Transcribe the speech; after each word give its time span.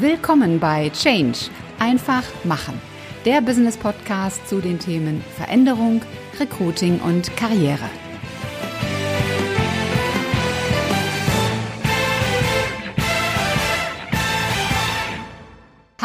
Willkommen 0.00 0.58
bei 0.58 0.90
Change. 0.90 1.38
Einfach 1.78 2.24
machen. 2.42 2.80
Der 3.24 3.40
Business 3.40 3.76
Podcast 3.76 4.48
zu 4.48 4.60
den 4.60 4.80
Themen 4.80 5.22
Veränderung, 5.36 6.02
Recruiting 6.40 6.98
und 6.98 7.36
Karriere. 7.36 7.88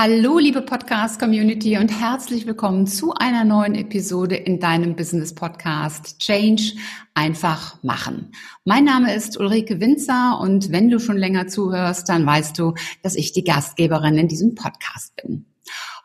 Hallo, 0.02 0.39
liebe 0.39 0.61
Podcast-Community 0.61 1.77
und 1.77 1.89
herzlich 1.89 2.47
willkommen 2.47 2.88
zu 2.88 3.15
einer 3.15 3.43
neuen 3.43 3.75
Episode 3.75 4.38
in 4.38 4.61
deinem 4.61 4.95
Business-Podcast 4.95 6.20
Change 6.20 6.75
einfach 7.14 7.83
machen. 7.83 8.32
Mein 8.64 8.86
Name 8.86 9.14
ist 9.14 9.38
Ulrike 9.38 9.82
Winzer 9.82 10.39
und 10.39 10.71
wenn 10.71 10.89
du 10.89 11.01
schon 11.01 11.18
länger 11.18 11.47
zuhörst, 11.47 12.07
dann 12.07 12.25
weißt 12.25 12.57
du, 12.57 12.75
dass 13.04 13.15
ich 13.15 13.33
die 13.33 13.43
Gastgeberin 13.43 14.18
in 14.18 14.29
diesem 14.29 14.55
Podcast 14.55 15.18
bin. 15.18 15.47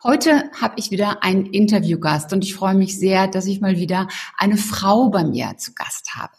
Heute 0.03 0.51
habe 0.59 0.73
ich 0.75 0.91
wieder 0.91 1.23
einen 1.23 1.45
Interviewgast 1.45 2.33
und 2.33 2.43
ich 2.43 2.53
freue 2.53 2.75
mich 2.75 2.99
sehr, 2.99 3.29
dass 3.29 3.45
ich 3.45 3.61
mal 3.61 3.77
wieder 3.77 4.09
eine 4.37 4.57
Frau 4.57 5.09
bei 5.09 5.23
mir 5.23 5.55
zu 5.55 5.73
Gast 5.73 6.15
habe. 6.15 6.33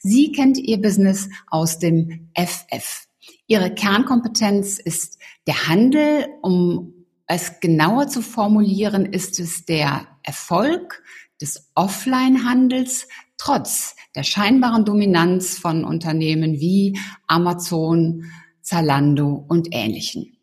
Sie 0.00 0.32
kennt 0.32 0.58
ihr 0.58 0.82
Business 0.82 1.28
aus 1.46 1.78
dem 1.78 2.30
FF. 2.34 3.07
Ihre 3.50 3.74
Kernkompetenz 3.74 4.78
ist 4.78 5.18
der 5.46 5.68
Handel. 5.68 6.26
Um 6.42 7.06
es 7.26 7.60
genauer 7.60 8.06
zu 8.08 8.20
formulieren, 8.20 9.06
ist 9.06 9.40
es 9.40 9.64
der 9.64 10.06
Erfolg 10.22 11.02
des 11.40 11.70
Offline-Handels 11.74 13.08
trotz 13.38 13.96
der 14.14 14.22
scheinbaren 14.22 14.84
Dominanz 14.84 15.56
von 15.58 15.84
Unternehmen 15.84 16.60
wie 16.60 16.98
Amazon, 17.26 18.24
Zalando 18.60 19.46
und 19.48 19.68
ähnlichen. 19.70 20.36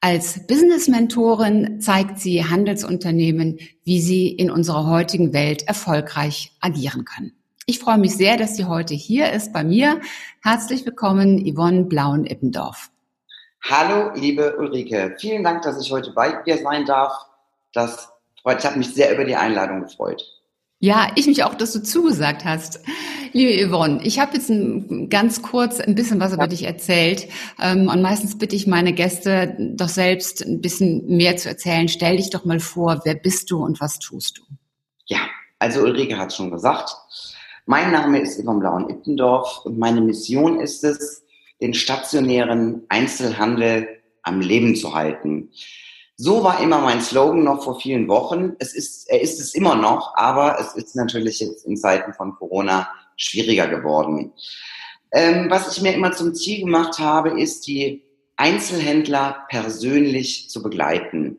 Als 0.00 0.46
Business-Mentorin 0.46 1.82
zeigt 1.82 2.18
sie 2.18 2.44
Handelsunternehmen, 2.44 3.58
wie 3.84 4.00
sie 4.00 4.28
in 4.28 4.50
unserer 4.50 4.86
heutigen 4.86 5.34
Welt 5.34 5.64
erfolgreich 5.68 6.52
agieren 6.60 7.04
können. 7.04 7.37
Ich 7.70 7.80
freue 7.80 7.98
mich 7.98 8.16
sehr, 8.16 8.38
dass 8.38 8.56
sie 8.56 8.64
heute 8.64 8.94
hier 8.94 9.30
ist 9.30 9.52
bei 9.52 9.62
mir. 9.62 10.00
Herzlich 10.42 10.86
willkommen, 10.86 11.38
Yvonne 11.38 11.84
Blauen-Ippendorf. 11.84 12.88
Hallo, 13.62 14.10
liebe 14.14 14.56
Ulrike. 14.56 15.14
Vielen 15.20 15.44
Dank, 15.44 15.60
dass 15.60 15.78
ich 15.78 15.92
heute 15.92 16.12
bei 16.12 16.32
dir 16.44 16.56
sein 16.56 16.86
darf. 16.86 17.12
Das 17.74 18.08
freut, 18.40 18.60
ich 18.60 18.64
habe 18.64 18.78
mich 18.78 18.94
sehr 18.94 19.12
über 19.12 19.26
die 19.26 19.36
Einladung 19.36 19.82
gefreut. 19.82 20.24
Ja, 20.80 21.12
ich 21.14 21.26
mich 21.26 21.44
auch, 21.44 21.54
dass 21.54 21.74
du 21.74 21.82
zugesagt 21.82 22.46
hast. 22.46 22.80
Liebe 23.34 23.68
Yvonne, 23.68 24.00
ich 24.02 24.18
habe 24.18 24.38
jetzt 24.38 24.48
ein, 24.48 25.10
ganz 25.10 25.42
kurz 25.42 25.78
ein 25.78 25.94
bisschen 25.94 26.20
was 26.20 26.32
über 26.32 26.48
dich 26.48 26.62
erzählt 26.62 27.28
ähm, 27.60 27.88
und 27.88 28.00
meistens 28.00 28.38
bitte 28.38 28.56
ich 28.56 28.66
meine 28.66 28.94
Gäste 28.94 29.54
doch 29.76 29.90
selbst 29.90 30.42
ein 30.42 30.62
bisschen 30.62 31.06
mehr 31.06 31.36
zu 31.36 31.50
erzählen. 31.50 31.88
Stell 31.88 32.16
dich 32.16 32.30
doch 32.30 32.46
mal 32.46 32.60
vor, 32.60 33.02
wer 33.04 33.14
bist 33.14 33.50
du 33.50 33.62
und 33.62 33.78
was 33.82 33.98
tust 33.98 34.38
du? 34.38 34.42
Ja, 35.04 35.20
also 35.58 35.82
Ulrike 35.82 36.16
hat 36.16 36.32
schon 36.32 36.50
gesagt. 36.50 36.96
Mein 37.70 37.92
Name 37.92 38.18
ist 38.18 38.42
Yvonne 38.42 38.60
Blauen-Ippendorf 38.60 39.66
und 39.66 39.78
meine 39.78 40.00
Mission 40.00 40.58
ist 40.58 40.84
es, 40.84 41.22
den 41.60 41.74
stationären 41.74 42.86
Einzelhandel 42.88 43.86
am 44.22 44.40
Leben 44.40 44.74
zu 44.74 44.94
halten. 44.94 45.50
So 46.16 46.42
war 46.42 46.62
immer 46.62 46.78
mein 46.78 47.02
Slogan 47.02 47.44
noch 47.44 47.62
vor 47.62 47.78
vielen 47.78 48.08
Wochen. 48.08 48.56
Es 48.58 48.72
ist, 48.72 49.10
er 49.10 49.20
ist 49.20 49.38
es 49.38 49.54
immer 49.54 49.74
noch, 49.74 50.16
aber 50.16 50.58
es 50.58 50.82
ist 50.82 50.96
natürlich 50.96 51.40
jetzt 51.40 51.66
in 51.66 51.76
Zeiten 51.76 52.14
von 52.14 52.36
Corona 52.36 52.88
schwieriger 53.18 53.68
geworden. 53.68 54.32
Ähm, 55.12 55.50
was 55.50 55.76
ich 55.76 55.82
mir 55.82 55.92
immer 55.92 56.12
zum 56.12 56.34
Ziel 56.34 56.60
gemacht 56.60 56.98
habe, 56.98 57.38
ist, 57.38 57.66
die 57.66 58.02
Einzelhändler 58.36 59.44
persönlich 59.50 60.48
zu 60.48 60.62
begleiten. 60.62 61.36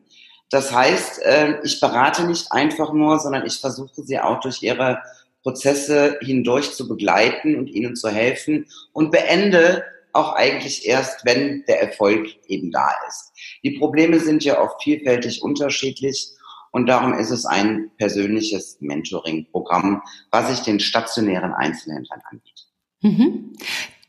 Das 0.48 0.72
heißt, 0.72 1.22
äh, 1.22 1.60
ich 1.64 1.80
berate 1.80 2.24
nicht 2.24 2.52
einfach 2.52 2.92
nur, 2.92 3.18
sondern 3.18 3.44
ich 3.46 3.58
versuche 3.58 4.02
sie 4.04 4.20
auch 4.20 4.38
durch 4.38 4.62
ihre 4.62 5.02
Prozesse 5.42 6.18
hindurch 6.20 6.72
zu 6.72 6.88
begleiten 6.88 7.56
und 7.56 7.68
ihnen 7.68 7.96
zu 7.96 8.08
helfen 8.08 8.66
und 8.92 9.10
beende 9.10 9.84
auch 10.12 10.32
eigentlich 10.34 10.86
erst, 10.86 11.24
wenn 11.24 11.64
der 11.66 11.80
Erfolg 11.80 12.28
eben 12.48 12.70
da 12.70 12.90
ist. 13.08 13.32
Die 13.62 13.78
Probleme 13.78 14.18
sind 14.20 14.44
ja 14.44 14.60
oft 14.60 14.82
vielfältig 14.82 15.42
unterschiedlich 15.42 16.30
und 16.72 16.86
darum 16.86 17.14
ist 17.14 17.30
es 17.30 17.46
ein 17.46 17.90
persönliches 17.96 18.78
Mentoring-Programm, 18.80 20.02
was 20.30 20.50
sich 20.50 20.60
den 20.60 20.80
stationären 20.80 21.52
Einzelhändlern 21.52 22.20
anbietet. 22.30 22.68
Mhm. 23.02 23.52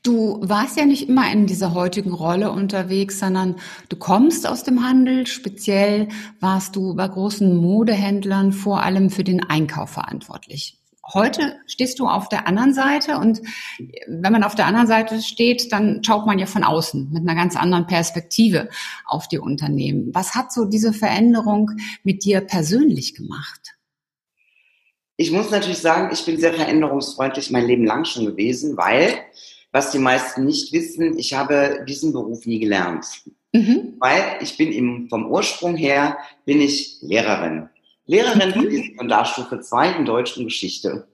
Du 0.03 0.39
warst 0.41 0.77
ja 0.77 0.85
nicht 0.85 1.07
immer 1.07 1.31
in 1.31 1.45
dieser 1.45 1.75
heutigen 1.75 2.11
Rolle 2.11 2.51
unterwegs, 2.51 3.19
sondern 3.19 3.57
du 3.89 3.95
kommst 3.95 4.47
aus 4.47 4.63
dem 4.63 4.83
Handel. 4.83 5.27
Speziell 5.27 6.07
warst 6.39 6.75
du 6.75 6.95
bei 6.95 7.07
großen 7.07 7.55
Modehändlern 7.55 8.51
vor 8.51 8.81
allem 8.81 9.11
für 9.11 9.23
den 9.23 9.43
Einkauf 9.43 9.91
verantwortlich. 9.91 10.80
Heute 11.13 11.57
stehst 11.65 11.99
du 11.99 12.07
auf 12.07 12.29
der 12.29 12.47
anderen 12.47 12.73
Seite 12.73 13.17
und 13.17 13.41
wenn 14.07 14.31
man 14.31 14.43
auf 14.43 14.55
der 14.55 14.65
anderen 14.65 14.87
Seite 14.87 15.21
steht, 15.21 15.71
dann 15.71 16.03
schaut 16.03 16.25
man 16.25 16.39
ja 16.39 16.45
von 16.45 16.63
außen 16.63 17.09
mit 17.11 17.21
einer 17.21 17.35
ganz 17.35 17.55
anderen 17.55 17.87
Perspektive 17.87 18.69
auf 19.05 19.27
die 19.27 19.39
Unternehmen. 19.39 20.11
Was 20.13 20.35
hat 20.35 20.51
so 20.53 20.65
diese 20.65 20.93
Veränderung 20.93 21.71
mit 22.03 22.23
dir 22.23 22.41
persönlich 22.41 23.15
gemacht? 23.15 23.75
Ich 25.17 25.31
muss 25.31 25.51
natürlich 25.51 25.79
sagen, 25.79 26.09
ich 26.13 26.25
bin 26.25 26.39
sehr 26.39 26.53
veränderungsfreundlich 26.53 27.51
mein 27.51 27.67
Leben 27.67 27.85
lang 27.85 28.05
schon 28.05 28.25
gewesen, 28.25 28.77
weil, 28.77 29.13
was 29.71 29.91
die 29.91 29.99
meisten 29.99 30.45
nicht 30.45 30.73
wissen, 30.73 31.17
ich 31.19 31.33
habe 31.33 31.85
diesen 31.87 32.13
Beruf 32.13 32.45
nie 32.45 32.59
gelernt. 32.59 33.05
Mhm. 33.53 33.95
Weil 33.99 34.39
ich 34.41 34.57
bin 34.57 34.71
im, 34.71 35.09
vom 35.09 35.29
Ursprung 35.29 35.75
her, 35.75 36.17
bin 36.45 36.61
ich 36.61 36.97
Lehrerin. 37.01 37.69
Lehrerin 38.11 38.51
für 38.51 38.67
die 38.67 38.89
Sekundarstufe 38.89 39.61
2 39.61 39.91
in 39.93 40.05
Deutsch 40.05 40.35
und 40.35 40.43
Geschichte. 40.43 41.07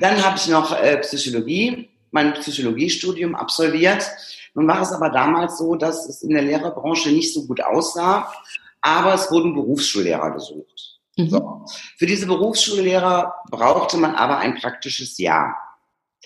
Dann 0.00 0.24
habe 0.24 0.38
ich 0.38 0.48
noch 0.48 0.72
äh, 0.72 0.96
Psychologie, 1.02 1.90
mein 2.10 2.32
Psychologiestudium 2.32 3.34
absolviert. 3.34 4.10
Nun 4.54 4.66
war 4.66 4.80
es 4.80 4.92
aber 4.92 5.10
damals 5.10 5.58
so, 5.58 5.74
dass 5.74 6.08
es 6.08 6.22
in 6.22 6.30
der 6.30 6.42
Lehrerbranche 6.42 7.10
nicht 7.10 7.34
so 7.34 7.46
gut 7.46 7.60
aussah, 7.62 8.32
aber 8.80 9.12
es 9.12 9.30
wurden 9.30 9.54
Berufsschullehrer 9.54 10.30
gesucht. 10.30 11.00
Mhm. 11.18 11.28
So. 11.28 11.64
Für 11.98 12.06
diese 12.06 12.26
Berufsschullehrer 12.26 13.34
brauchte 13.50 13.98
man 13.98 14.14
aber 14.14 14.38
ein 14.38 14.54
praktisches 14.54 15.18
Jahr. 15.18 15.54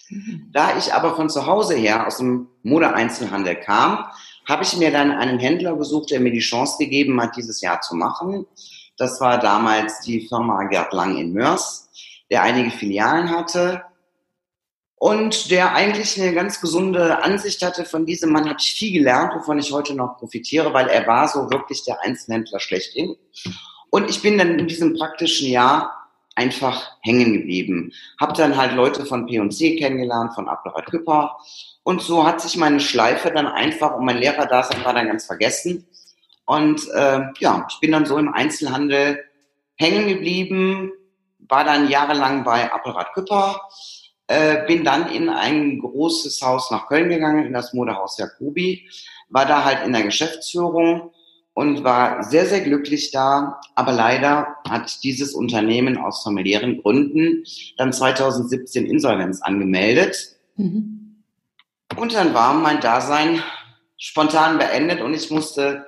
Mhm. 0.09 0.51
Da 0.53 0.79
ich 0.79 0.95
aber 0.95 1.17
von 1.17 1.29
zu 1.29 1.47
Hause 1.47 1.75
her 1.75 2.07
aus 2.07 2.19
dem 2.19 2.47
Modeeinzelhandel 2.63 3.57
kam, 3.57 4.05
habe 4.47 4.63
ich 4.63 4.77
mir 4.77 4.93
dann 4.93 5.11
einen 5.11 5.41
Händler 5.41 5.77
gesucht, 5.77 6.13
der 6.13 6.21
mir 6.21 6.31
die 6.31 6.39
Chance 6.39 6.77
gegeben 6.79 7.21
hat, 7.21 7.37
dieses 7.37 7.61
Jahr 7.61 7.81
zu 7.81 7.97
machen. 7.97 8.47
Das 8.99 9.21
war 9.21 9.39
damals 9.39 10.01
die 10.01 10.27
Firma 10.27 10.65
Gerd 10.65 10.93
Lang 10.93 11.17
in 11.17 11.33
Mörs, 11.33 11.89
der 12.31 12.43
einige 12.43 12.71
Filialen 12.71 13.31
hatte 13.31 13.83
und 14.97 15.51
der 15.53 15.75
eigentlich 15.75 16.21
eine 16.21 16.35
ganz 16.35 16.61
gesunde 16.61 17.23
Ansicht 17.23 17.63
hatte. 17.63 17.85
Von 17.85 18.05
diesem 18.07 18.33
Mann 18.33 18.49
habe 18.49 18.59
ich 18.59 18.73
viel 18.73 18.93
gelernt, 18.93 19.33
wovon 19.37 19.59
ich 19.59 19.73
heute 19.73 19.95
noch 19.95 20.19
profitiere, 20.19 20.75
weil 20.75 20.89
er 20.89 21.07
war 21.07 21.29
so 21.29 21.49
wirklich 21.51 21.85
der 21.85 22.03
Einzelhändler 22.03 22.59
schlechthin. 22.59 23.17
Und 23.91 24.11
ich 24.11 24.21
bin 24.21 24.37
dann 24.37 24.59
in 24.59 24.67
diesem 24.67 24.95
praktischen 24.95 25.49
Jahr 25.49 25.95
einfach 26.35 26.97
hängen 27.03 27.33
geblieben. 27.33 27.93
Hab 28.21 28.35
dann 28.35 28.57
halt 28.57 28.75
Leute 28.75 29.07
von 29.07 29.27
P&C 29.27 29.77
kennengelernt, 29.77 30.35
von 30.35 30.49
Apparat 30.49 30.87
Küpper. 30.87 31.37
Und 31.83 32.03
so 32.03 32.27
hat 32.27 32.41
sich 32.41 32.57
meine 32.57 32.81
Schleife 32.81 33.31
dann 33.31 33.47
einfach, 33.47 33.97
und 33.97 34.05
mein 34.05 34.19
Lehrer 34.19 34.47
da 34.47 34.69
war 34.85 34.95
dann 34.95 35.07
ganz 35.07 35.27
vergessen, 35.27 35.87
und 36.49 36.89
äh, 36.95 37.21
ja, 37.41 37.67
ich 37.69 37.79
bin 37.79 37.93
dann 37.93 38.07
so 38.07 38.17
im 38.17 38.33
Einzelhandel 38.33 39.23
hängen 39.77 40.09
geblieben, 40.09 40.91
war 41.41 41.63
dann 41.63 41.91
jahrelang 41.91 42.43
bei 42.43 42.73
Apparat 42.73 43.13
Küpper, 43.13 43.61
äh, 44.29 44.67
bin 44.67 44.83
dann 44.83 45.11
in 45.11 45.29
ein 45.29 45.79
großes 45.79 46.41
Haus 46.41 46.71
nach 46.71 46.87
Köln 46.87 47.11
gegangen, 47.11 47.45
in 47.45 47.53
das 47.53 47.75
Modehaus 47.75 48.17
Jacobi, 48.17 48.89
war 49.29 49.45
da 49.45 49.63
halt 49.63 49.85
in 49.85 49.93
der 49.93 50.05
Geschäftsführung 50.05 51.11
und 51.53 51.85
war 51.85 52.25
sehr, 52.25 52.47
sehr 52.47 52.63
glücklich 52.63 53.11
da. 53.11 53.61
Aber 53.75 53.93
leider 53.93 54.57
hat 54.67 55.05
dieses 55.05 55.35
Unternehmen 55.35 55.99
aus 55.99 56.23
familiären 56.23 56.81
Gründen 56.81 57.45
dann 57.77 57.93
2017 57.93 58.87
Insolvenz 58.87 59.43
angemeldet. 59.43 60.37
Mhm. 60.57 61.25
Und 61.95 62.15
dann 62.15 62.33
war 62.33 62.55
mein 62.55 62.81
Dasein 62.81 63.43
spontan 63.99 64.57
beendet 64.57 65.03
und 65.03 65.13
ich 65.13 65.31
musste 65.31 65.88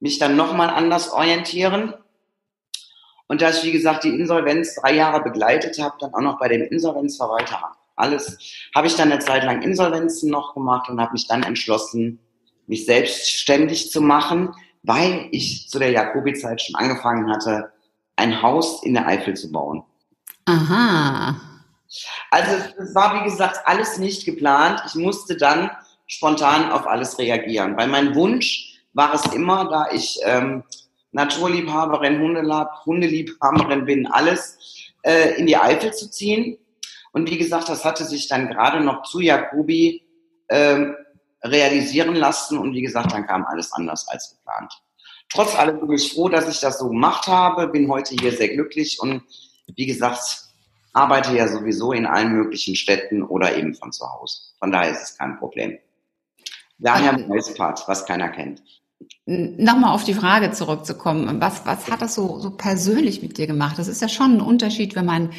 mich 0.00 0.18
dann 0.18 0.36
nochmal 0.36 0.70
anders 0.70 1.12
orientieren. 1.12 1.94
Und 3.26 3.42
da 3.42 3.50
ich, 3.50 3.62
wie 3.62 3.72
gesagt, 3.72 4.04
die 4.04 4.08
Insolvenz 4.08 4.74
drei 4.76 4.94
Jahre 4.94 5.22
begleitet 5.22 5.78
habe, 5.78 5.96
dann 6.00 6.14
auch 6.14 6.20
noch 6.20 6.38
bei 6.38 6.48
dem 6.48 6.62
Insolvenzverwalter 6.62 7.76
alles, 7.98 8.38
habe 8.74 8.86
ich 8.86 8.94
dann 8.94 9.10
eine 9.10 9.20
Zeit 9.20 9.44
lang 9.44 9.62
Insolvenzen 9.62 10.30
noch 10.30 10.54
gemacht 10.54 10.88
und 10.88 11.00
habe 11.00 11.12
mich 11.12 11.26
dann 11.26 11.42
entschlossen, 11.42 12.20
mich 12.66 12.86
selbstständig 12.86 13.90
zu 13.90 14.00
machen, 14.00 14.54
weil 14.82 15.28
ich 15.32 15.68
zu 15.68 15.78
der 15.78 15.90
Jakobi-Zeit 15.90 16.62
schon 16.62 16.76
angefangen 16.76 17.30
hatte, 17.30 17.72
ein 18.16 18.40
Haus 18.42 18.82
in 18.84 18.94
der 18.94 19.06
Eifel 19.06 19.34
zu 19.34 19.50
bauen. 19.50 19.82
Aha. 20.46 21.40
Also 22.30 22.52
es 22.78 22.94
war, 22.94 23.20
wie 23.20 23.28
gesagt, 23.28 23.66
alles 23.66 23.98
nicht 23.98 24.24
geplant. 24.24 24.82
Ich 24.86 24.94
musste 24.94 25.36
dann 25.36 25.70
spontan 26.06 26.70
auf 26.70 26.86
alles 26.86 27.18
reagieren, 27.18 27.76
weil 27.76 27.88
mein 27.88 28.14
Wunsch 28.14 28.77
war 28.92 29.14
es 29.14 29.24
immer, 29.32 29.68
da 29.68 29.88
ich 29.92 30.18
ähm, 30.24 30.64
Naturliebhaberin, 31.12 32.20
Hundeliebhaberin 32.20 33.84
bin, 33.84 34.06
alles 34.06 34.92
äh, 35.02 35.38
in 35.38 35.46
die 35.46 35.56
Eifel 35.56 35.92
zu 35.92 36.10
ziehen. 36.10 36.58
Und 37.12 37.30
wie 37.30 37.38
gesagt, 37.38 37.68
das 37.68 37.84
hatte 37.84 38.04
sich 38.04 38.28
dann 38.28 38.48
gerade 38.48 38.80
noch 38.80 39.02
zu 39.02 39.20
Jacobi 39.20 40.02
ähm, 40.48 40.94
realisieren 41.42 42.14
lassen. 42.14 42.58
Und 42.58 42.74
wie 42.74 42.82
gesagt, 42.82 43.12
dann 43.12 43.26
kam 43.26 43.44
alles 43.44 43.72
anders 43.72 44.06
als 44.08 44.30
geplant. 44.30 44.72
Trotz 45.30 45.54
allem 45.54 45.80
bin 45.80 45.92
ich 45.92 46.12
froh, 46.12 46.28
dass 46.28 46.48
ich 46.48 46.60
das 46.60 46.78
so 46.78 46.88
gemacht 46.88 47.26
habe, 47.26 47.68
bin 47.68 47.90
heute 47.90 48.14
hier 48.14 48.32
sehr 48.32 48.48
glücklich 48.48 48.98
und 49.00 49.22
wie 49.76 49.86
gesagt, 49.86 50.48
arbeite 50.94 51.36
ja 51.36 51.46
sowieso 51.46 51.92
in 51.92 52.06
allen 52.06 52.32
möglichen 52.32 52.74
Städten 52.74 53.22
oder 53.22 53.54
eben 53.56 53.74
von 53.74 53.92
zu 53.92 54.08
Hause. 54.10 54.38
Von 54.58 54.72
daher 54.72 54.92
ist 54.92 55.02
es 55.02 55.18
kein 55.18 55.38
Problem. 55.38 55.78
Daher 56.78 57.12
ein 57.12 57.28
neues 57.28 57.52
Part, 57.54 57.86
was 57.86 58.06
keiner 58.06 58.30
kennt. 58.30 58.62
Nochmal 59.26 59.94
auf 59.94 60.04
die 60.04 60.14
Frage 60.14 60.52
zurückzukommen. 60.52 61.40
Was, 61.40 61.64
was 61.66 61.90
hat 61.90 62.02
das 62.02 62.14
so, 62.14 62.38
so 62.38 62.50
persönlich 62.50 63.22
mit 63.22 63.38
dir 63.38 63.46
gemacht? 63.46 63.78
Das 63.78 63.88
ist 63.88 64.02
ja 64.02 64.08
schon 64.08 64.36
ein 64.36 64.40
Unterschied, 64.40 64.96
wenn 64.96 65.06
man 65.06 65.30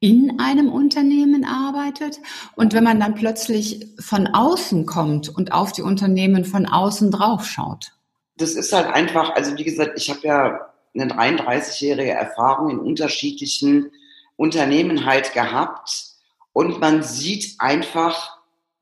in 0.00 0.38
einem 0.40 0.70
Unternehmen 0.70 1.44
arbeitet 1.44 2.20
und 2.56 2.72
wenn 2.72 2.84
man 2.84 2.98
dann 3.00 3.14
plötzlich 3.14 3.86
von 3.98 4.26
außen 4.26 4.86
kommt 4.86 5.28
und 5.28 5.52
auf 5.52 5.72
die 5.72 5.82
Unternehmen 5.82 6.44
von 6.46 6.66
außen 6.66 7.10
drauf 7.10 7.44
schaut. 7.44 7.92
Das 8.36 8.54
ist 8.54 8.72
halt 8.72 8.86
einfach, 8.86 9.34
also 9.34 9.56
wie 9.58 9.64
gesagt, 9.64 9.92
ich 9.96 10.08
habe 10.08 10.20
ja 10.26 10.70
eine 10.94 11.12
33-jährige 11.12 12.12
Erfahrung 12.12 12.70
in 12.70 12.78
unterschiedlichen 12.78 13.90
Unternehmen 14.36 15.04
halt 15.04 15.34
gehabt 15.34 16.14
und 16.52 16.80
man 16.80 17.02
sieht 17.02 17.56
einfach 17.58 18.38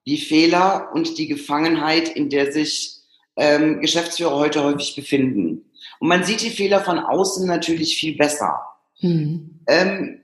die 0.07 0.19
Fehler 0.19 0.91
und 0.95 1.19
die 1.19 1.27
Gefangenheit, 1.27 2.09
in 2.09 2.31
der 2.31 2.53
sich 2.53 2.98
ähm, 3.39 3.81
Geschäftsführer 3.81 4.37
heute 4.37 4.63
häufig 4.63 4.95
befinden. 4.97 5.65
Und 6.01 6.09
man 6.09 6.25
sieht 6.25 6.43
die 6.43 6.51
Fehler 6.51 6.81
von 6.81 6.99
außen 6.99 7.47
natürlich 7.47 7.97
viel 7.97 8.17
besser. 8.17 8.61
Mhm. 9.01 9.61
Ähm, 9.67 10.21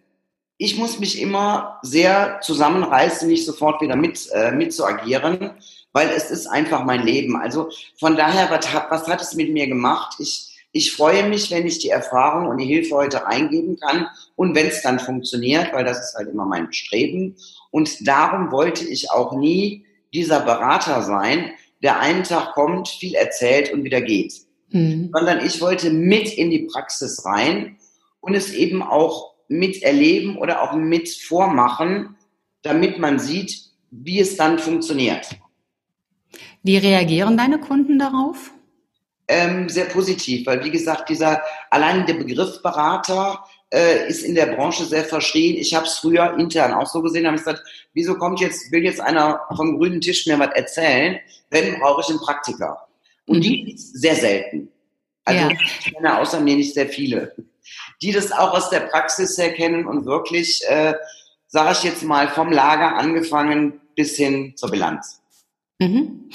ich 0.58 0.76
muss 0.78 0.98
mich 0.98 1.20
immer 1.20 1.78
sehr 1.82 2.40
zusammenreißen, 2.42 3.28
nicht 3.28 3.46
sofort 3.46 3.80
wieder 3.80 3.96
mit, 3.96 4.28
äh, 4.32 4.52
mit 4.52 4.72
zu 4.72 4.84
agieren, 4.84 5.50
weil 5.92 6.08
es 6.10 6.30
ist 6.30 6.46
einfach 6.46 6.84
mein 6.84 7.04
Leben. 7.04 7.36
Also 7.36 7.70
von 7.98 8.16
daher, 8.16 8.50
was 8.50 8.72
hat, 8.72 8.90
was 8.90 9.08
hat 9.08 9.20
es 9.20 9.34
mit 9.34 9.52
mir 9.52 9.66
gemacht? 9.66 10.16
Ich, 10.18 10.50
ich 10.72 10.92
freue 10.92 11.28
mich, 11.28 11.50
wenn 11.50 11.66
ich 11.66 11.78
die 11.78 11.90
Erfahrung 11.90 12.48
und 12.48 12.58
die 12.58 12.66
Hilfe 12.66 12.96
heute 12.96 13.26
eingeben 13.26 13.78
kann 13.78 14.08
und 14.36 14.54
wenn 14.54 14.66
es 14.66 14.82
dann 14.82 14.98
funktioniert, 14.98 15.72
weil 15.72 15.84
das 15.84 16.00
ist 16.00 16.14
halt 16.16 16.28
immer 16.28 16.46
mein 16.46 16.66
Bestreben. 16.66 17.36
Und 17.70 18.06
darum 18.06 18.50
wollte 18.50 18.84
ich 18.84 19.10
auch 19.10 19.36
nie 19.36 19.84
dieser 20.12 20.40
Berater 20.40 21.02
sein, 21.02 21.50
der 21.84 22.00
einen 22.00 22.24
Tag 22.24 22.54
kommt, 22.54 22.88
viel 22.88 23.14
erzählt 23.14 23.72
und 23.72 23.84
wieder 23.84 24.00
geht. 24.00 24.34
Mhm. 24.70 25.10
Sondern 25.12 25.44
ich 25.44 25.60
wollte 25.60 25.90
mit 25.90 26.32
in 26.34 26.50
die 26.50 26.66
Praxis 26.72 27.24
rein 27.24 27.76
und 28.20 28.34
es 28.34 28.52
eben 28.52 28.82
auch 28.82 29.34
miterleben 29.48 30.36
oder 30.38 30.62
auch 30.62 30.74
mit 30.74 31.08
vormachen, 31.08 32.16
damit 32.62 32.98
man 32.98 33.18
sieht, 33.18 33.60
wie 33.90 34.18
es 34.18 34.36
dann 34.36 34.58
funktioniert. 34.58 35.28
Wie 36.62 36.78
reagieren 36.78 37.36
deine 37.36 37.60
Kunden 37.60 37.98
darauf? 37.98 38.50
Ähm, 39.28 39.68
sehr 39.68 39.84
positiv, 39.84 40.46
weil 40.46 40.64
wie 40.64 40.70
gesagt, 40.70 41.10
dieser 41.10 41.42
allein 41.70 42.06
der 42.06 42.14
Begriff 42.14 42.62
Berater 42.62 43.44
äh, 43.72 44.08
ist 44.08 44.22
in 44.22 44.34
der 44.34 44.46
Branche 44.46 44.84
sehr 44.84 45.04
verschrien. 45.04 45.56
Ich 45.56 45.74
habe 45.74 45.86
es 45.86 45.98
früher 45.98 46.36
intern 46.38 46.72
auch 46.74 46.86
so 46.86 47.02
gesehen, 47.02 47.26
habe 47.26 47.36
ich 47.36 47.42
gesagt, 47.42 47.62
wieso 47.92 48.16
kommt 48.16 48.40
jetzt, 48.40 48.70
will 48.72 48.84
jetzt 48.84 49.00
einer 49.00 49.40
vom 49.56 49.78
grünen 49.78 50.00
Tisch 50.00 50.26
mir 50.26 50.38
was 50.38 50.54
erzählen, 50.54 51.18
wenn 51.50 51.78
brauche 51.80 52.02
ich 52.02 52.08
einen 52.08 52.20
Praktiker? 52.20 52.86
Und 53.26 53.38
mhm. 53.38 53.42
die 53.42 53.72
ist 53.72 54.00
sehr 54.00 54.14
selten. 54.14 54.68
Also 55.24 55.40
ja. 55.40 55.50
ich 55.50 55.94
kenne 55.94 56.18
außer 56.18 56.40
mir 56.40 56.56
nicht 56.56 56.74
sehr 56.74 56.88
viele, 56.88 57.34
die 58.02 58.12
das 58.12 58.30
auch 58.30 58.52
aus 58.52 58.70
der 58.70 58.80
Praxis 58.80 59.38
her 59.38 59.52
kennen 59.52 59.86
und 59.86 60.04
wirklich, 60.04 60.62
äh, 60.68 60.94
sage 61.48 61.72
ich 61.72 61.82
jetzt 61.84 62.02
mal, 62.02 62.28
vom 62.28 62.52
Lager 62.52 62.96
angefangen 62.96 63.80
bis 63.96 64.16
hin 64.16 64.52
zur 64.56 64.70
Bilanz. 64.70 65.20
Mhm. 65.80 66.30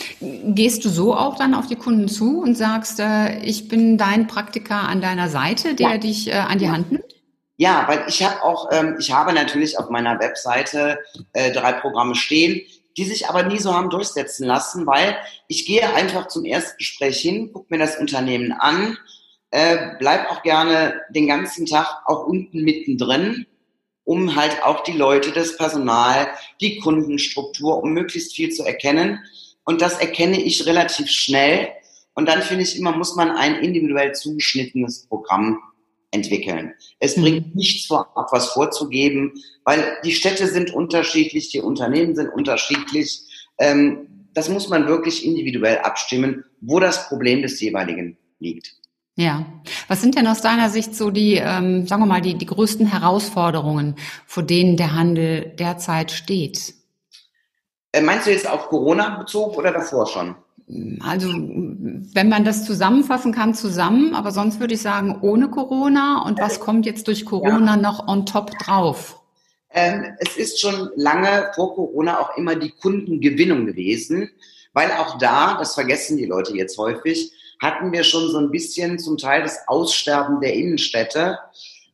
Gehst 0.56 0.84
du 0.84 0.90
so 0.90 1.16
auch 1.16 1.38
dann 1.38 1.54
auf 1.54 1.68
die 1.68 1.76
Kunden 1.76 2.08
zu 2.08 2.42
und 2.42 2.56
sagst, 2.56 3.00
äh, 3.00 3.40
ich 3.42 3.68
bin 3.68 3.98
dein 3.98 4.28
Praktiker 4.28 4.88
an 4.88 5.02
deiner 5.02 5.30
Seite, 5.30 5.76
der 5.76 5.92
ja. 5.92 5.98
dich 5.98 6.28
äh, 6.28 6.34
an 6.34 6.60
die 6.60 6.66
ja. 6.66 6.72
Hand 6.72 6.92
nimmt? 6.92 7.19
Ja, 7.60 7.84
weil 7.90 8.06
ich 8.08 8.24
habe 8.24 8.42
auch, 8.42 8.70
ähm, 8.72 8.96
ich 9.00 9.12
habe 9.12 9.34
natürlich 9.34 9.78
auf 9.78 9.90
meiner 9.90 10.18
Webseite 10.22 11.00
äh, 11.34 11.52
drei 11.52 11.74
Programme 11.74 12.16
stehen, 12.16 12.62
die 12.96 13.04
sich 13.04 13.28
aber 13.28 13.44
nie 13.44 13.60
so 13.60 13.74
haben 13.74 13.90
durchsetzen 13.90 14.48
lassen, 14.48 14.88
weil 14.88 15.18
ich 15.50 15.66
gehe 15.66 15.94
einfach 15.94 16.30
zum 16.30 16.46
Erstgespräch 16.46 17.20
hin, 17.20 17.52
gucke 17.52 17.66
mir 17.68 17.78
das 17.78 17.98
Unternehmen 17.98 18.54
an, 18.54 18.98
äh, 19.52 19.90
bleib 20.00 20.32
auch 20.32 20.42
gerne 20.42 21.02
den 21.10 21.28
ganzen 21.28 21.66
Tag 21.66 22.02
auch 22.06 22.28
unten 22.28 22.64
mittendrin, 22.64 23.46
um 24.06 24.38
halt 24.38 24.64
auch 24.64 24.82
die 24.84 24.94
Leute, 24.94 25.34
das 25.34 25.58
Personal, 25.58 26.30
die 26.62 26.80
Kundenstruktur, 26.80 27.84
um 27.84 27.92
möglichst 27.92 28.38
viel 28.38 28.52
zu 28.52 28.64
erkennen. 28.64 29.20
Und 29.66 29.82
das 29.82 30.00
erkenne 30.00 30.42
ich 30.42 30.66
relativ 30.66 31.10
schnell. 31.10 31.68
Und 32.14 32.30
dann 32.30 32.42
finde 32.42 32.64
ich 32.64 32.80
immer, 32.80 32.94
muss 32.94 33.18
man 33.18 33.32
ein 33.32 33.56
individuell 33.56 34.14
zugeschnittenes 34.14 35.08
Programm 35.08 35.60
entwickeln. 36.12 36.74
Es 37.00 37.18
mhm. 37.18 37.22
bringt 37.22 37.56
nichts 37.56 37.88
vorab, 37.88 38.30
was 38.32 38.48
vorzugeben, 38.50 39.34
weil 39.64 39.98
die 40.04 40.12
Städte 40.12 40.48
sind 40.48 40.74
unterschiedlich, 40.74 41.50
die 41.50 41.62
Unternehmen 41.62 42.16
sind 42.16 42.30
unterschiedlich. 42.30 43.22
Ähm, 43.58 44.28
das 44.34 44.50
muss 44.50 44.70
man 44.70 44.88
wirklich 44.88 45.26
individuell 45.26 45.80
abstimmen, 45.80 46.46
wo 46.62 46.80
das 46.80 47.08
Problem 47.08 47.42
des 47.42 47.60
jeweiligen 47.60 48.18
liegt. 48.40 48.76
Ja, 49.16 49.46
was 49.90 50.02
sind 50.02 50.16
denn 50.16 50.28
aus 50.28 50.42
deiner 50.42 50.70
Sicht 50.70 50.96
so 50.96 51.12
die, 51.12 51.34
ähm, 51.36 51.86
sagen 51.86 52.02
wir 52.02 52.06
mal, 52.06 52.22
die, 52.22 52.36
die 52.36 52.46
größten 52.46 52.88
Herausforderungen, 52.88 53.96
vor 54.26 54.44
denen 54.44 54.78
der 54.78 54.94
Handel 54.94 55.54
derzeit 55.60 56.12
steht? 56.12 56.74
Äh, 57.92 58.02
meinst 58.02 58.28
du 58.28 58.32
jetzt 58.32 58.50
auf 58.50 58.70
Corona 58.70 59.18
bezogen 59.18 59.56
oder 59.58 59.74
davor 59.74 60.08
schon? 60.08 60.36
Also, 61.02 61.30
wenn 61.30 62.30
man 62.30 62.46
das 62.46 62.66
zusammenfassen 62.66 63.34
kann, 63.34 63.56
zusammen, 63.56 64.14
aber 64.14 64.32
sonst 64.32 64.60
würde 64.60 64.76
ich 64.76 64.82
sagen, 64.82 65.18
ohne 65.22 65.50
Corona. 65.50 66.22
Und 66.22 66.40
was 66.40 66.60
kommt 66.60 66.86
jetzt 66.86 67.08
durch 67.08 67.26
Corona 67.26 67.76
ja. 67.76 67.78
noch 67.78 68.08
on 68.08 68.28
top 68.28 68.52
drauf? 68.60 69.20
Ähm, 69.72 70.06
es 70.20 70.38
ist 70.38 70.62
schon 70.62 70.90
lange 70.96 71.52
vor 71.56 71.74
Corona 71.74 72.20
auch 72.20 72.38
immer 72.38 72.56
die 72.56 72.70
Kundengewinnung 72.70 73.66
gewesen, 73.66 74.30
weil 74.74 74.92
auch 74.92 75.18
da, 75.18 75.58
das 75.58 75.74
vergessen 75.74 76.18
die 76.18 76.26
Leute 76.26 76.56
jetzt 76.56 76.78
häufig, 76.78 77.32
hatten 77.60 77.92
wir 77.92 78.04
schon 78.04 78.30
so 78.30 78.38
ein 78.38 78.52
bisschen 78.52 79.00
zum 79.00 79.18
Teil 79.18 79.42
das 79.42 79.68
Aussterben 79.68 80.40
der 80.40 80.54
Innenstädte. 80.54 81.40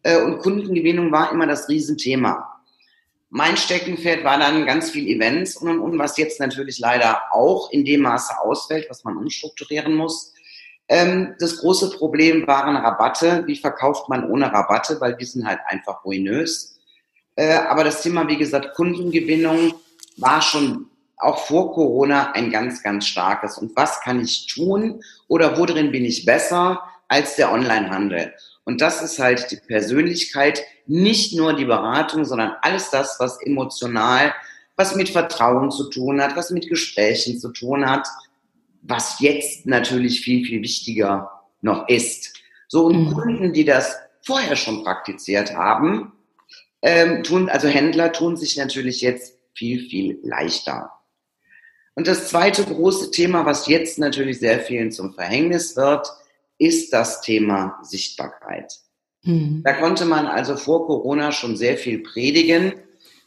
Äh, 0.03 0.22
und 0.22 0.39
Kundengewinnung 0.39 1.13
war 1.13 1.32
immer 1.32 1.48
das 1.48 1.70
Riesenthema. 1.70 2.54
Mein 3.29 3.58
Steckenpferd 3.58 4.24
war 4.24 4.38
dann 4.38 4.65
ganz 4.65 4.91
viel 4.91 5.08
Events 5.08 5.58
und, 5.58 5.70
und, 5.70 5.79
und, 5.79 6.00
was 6.00 6.17
jetzt 6.17 6.39
natürlich 6.39 6.79
leider 6.79 7.22
auch 7.32 7.72
in 7.72 7.84
dem 7.84 8.01
Maße 8.01 8.39
ausfällt, 8.39 8.88
was 8.89 9.03
man 9.03 9.17
umstrukturieren 9.17 9.96
muss. 9.96 10.34
Ähm, 10.88 11.36
das 11.39 11.58
große 11.58 11.91
Problem 11.98 12.46
waren 12.48 12.75
Rabatte. 12.75 13.44
Wie 13.48 13.55
verkauft 13.55 14.08
man 14.10 14.29
ohne 14.29 14.51
Rabatte? 14.53 15.01
Weil 15.01 15.15
die 15.15 15.25
sind 15.25 15.46
halt 15.46 15.60
einfach 15.67 16.05
ruinös. 16.05 16.79
Äh, 17.36 17.53
aber 17.53 17.84
das 17.84 18.01
Thema, 18.01 18.27
wie 18.27 18.38
gesagt, 18.38 18.75
Kundengewinnung 18.75 19.74
war 20.17 20.41
schon 20.41 20.88
auch 21.17 21.39
vor 21.39 21.74
Corona 21.74 22.32
ein 22.34 22.51
ganz, 22.51 22.84
ganz 22.84 23.08
starkes. 23.08 23.58
Und 23.58 23.75
was 23.75 24.01
kann 24.01 24.20
ich 24.20 24.48
tun 24.48 25.01
oder 25.27 25.58
worin 25.58 25.91
bin 25.91 26.05
ich 26.05 26.25
besser 26.25 26.84
als 27.08 27.36
der 27.36 27.51
Onlinehandel? 27.51 28.34
Und 28.65 28.81
das 28.81 29.01
ist 29.01 29.19
halt 29.19 29.51
die 29.51 29.57
Persönlichkeit, 29.57 30.63
nicht 30.88 31.34
nur 31.34 31.53
die 31.53 31.65
Beratung, 31.65 32.25
sondern 32.25 32.55
alles 32.62 32.89
das, 32.89 33.17
was 33.19 33.39
emotional, 33.41 34.34
was 34.75 34.95
mit 34.95 35.10
Vertrauen 35.10 35.72
zu 35.72 35.89
tun 35.89 36.22
hat, 36.22 36.36
was 36.36 36.50
mit 36.50 36.67
Gesprächen 36.67 37.39
zu 37.39 37.51
tun 37.51 37.89
hat, 37.89 38.07
was 38.81 39.19
jetzt 39.19 39.65
natürlich 39.65 40.22
viel, 40.22 40.45
viel 40.45 40.62
wichtiger 40.62 41.31
noch 41.62 41.88
ist. 41.88 42.34
So, 42.67 42.86
und 42.86 43.10
mhm. 43.10 43.13
Kunden, 43.13 43.53
die 43.53 43.65
das 43.65 43.95
vorher 44.22 44.55
schon 44.55 44.84
praktiziert 44.84 45.55
haben, 45.55 46.12
ähm, 46.81 47.24
tun, 47.24 47.50
also 47.50 47.67
Händler 47.67 48.12
tun 48.12 48.36
sich 48.36 48.57
natürlich 48.57 49.01
jetzt 49.01 49.38
viel, 49.53 49.88
viel 49.88 50.19
leichter. 50.24 50.91
Und 51.95 52.07
das 52.07 52.29
zweite 52.29 52.63
große 52.63 53.12
Thema, 53.12 53.45
was 53.45 53.67
jetzt 53.67 54.00
natürlich 54.00 54.39
sehr 54.39 54.60
vielen 54.60 54.91
zum 54.91 55.13
Verhängnis 55.13 55.77
wird, 55.77 56.07
ist 56.57 56.93
das 56.93 57.21
Thema 57.21 57.79
Sichtbarkeit. 57.83 58.71
Mhm. 59.24 59.62
Da 59.63 59.74
konnte 59.74 60.05
man 60.05 60.27
also 60.27 60.55
vor 60.55 60.85
Corona 60.85 61.31
schon 61.31 61.57
sehr 61.57 61.77
viel 61.77 62.00
predigen. 62.00 62.74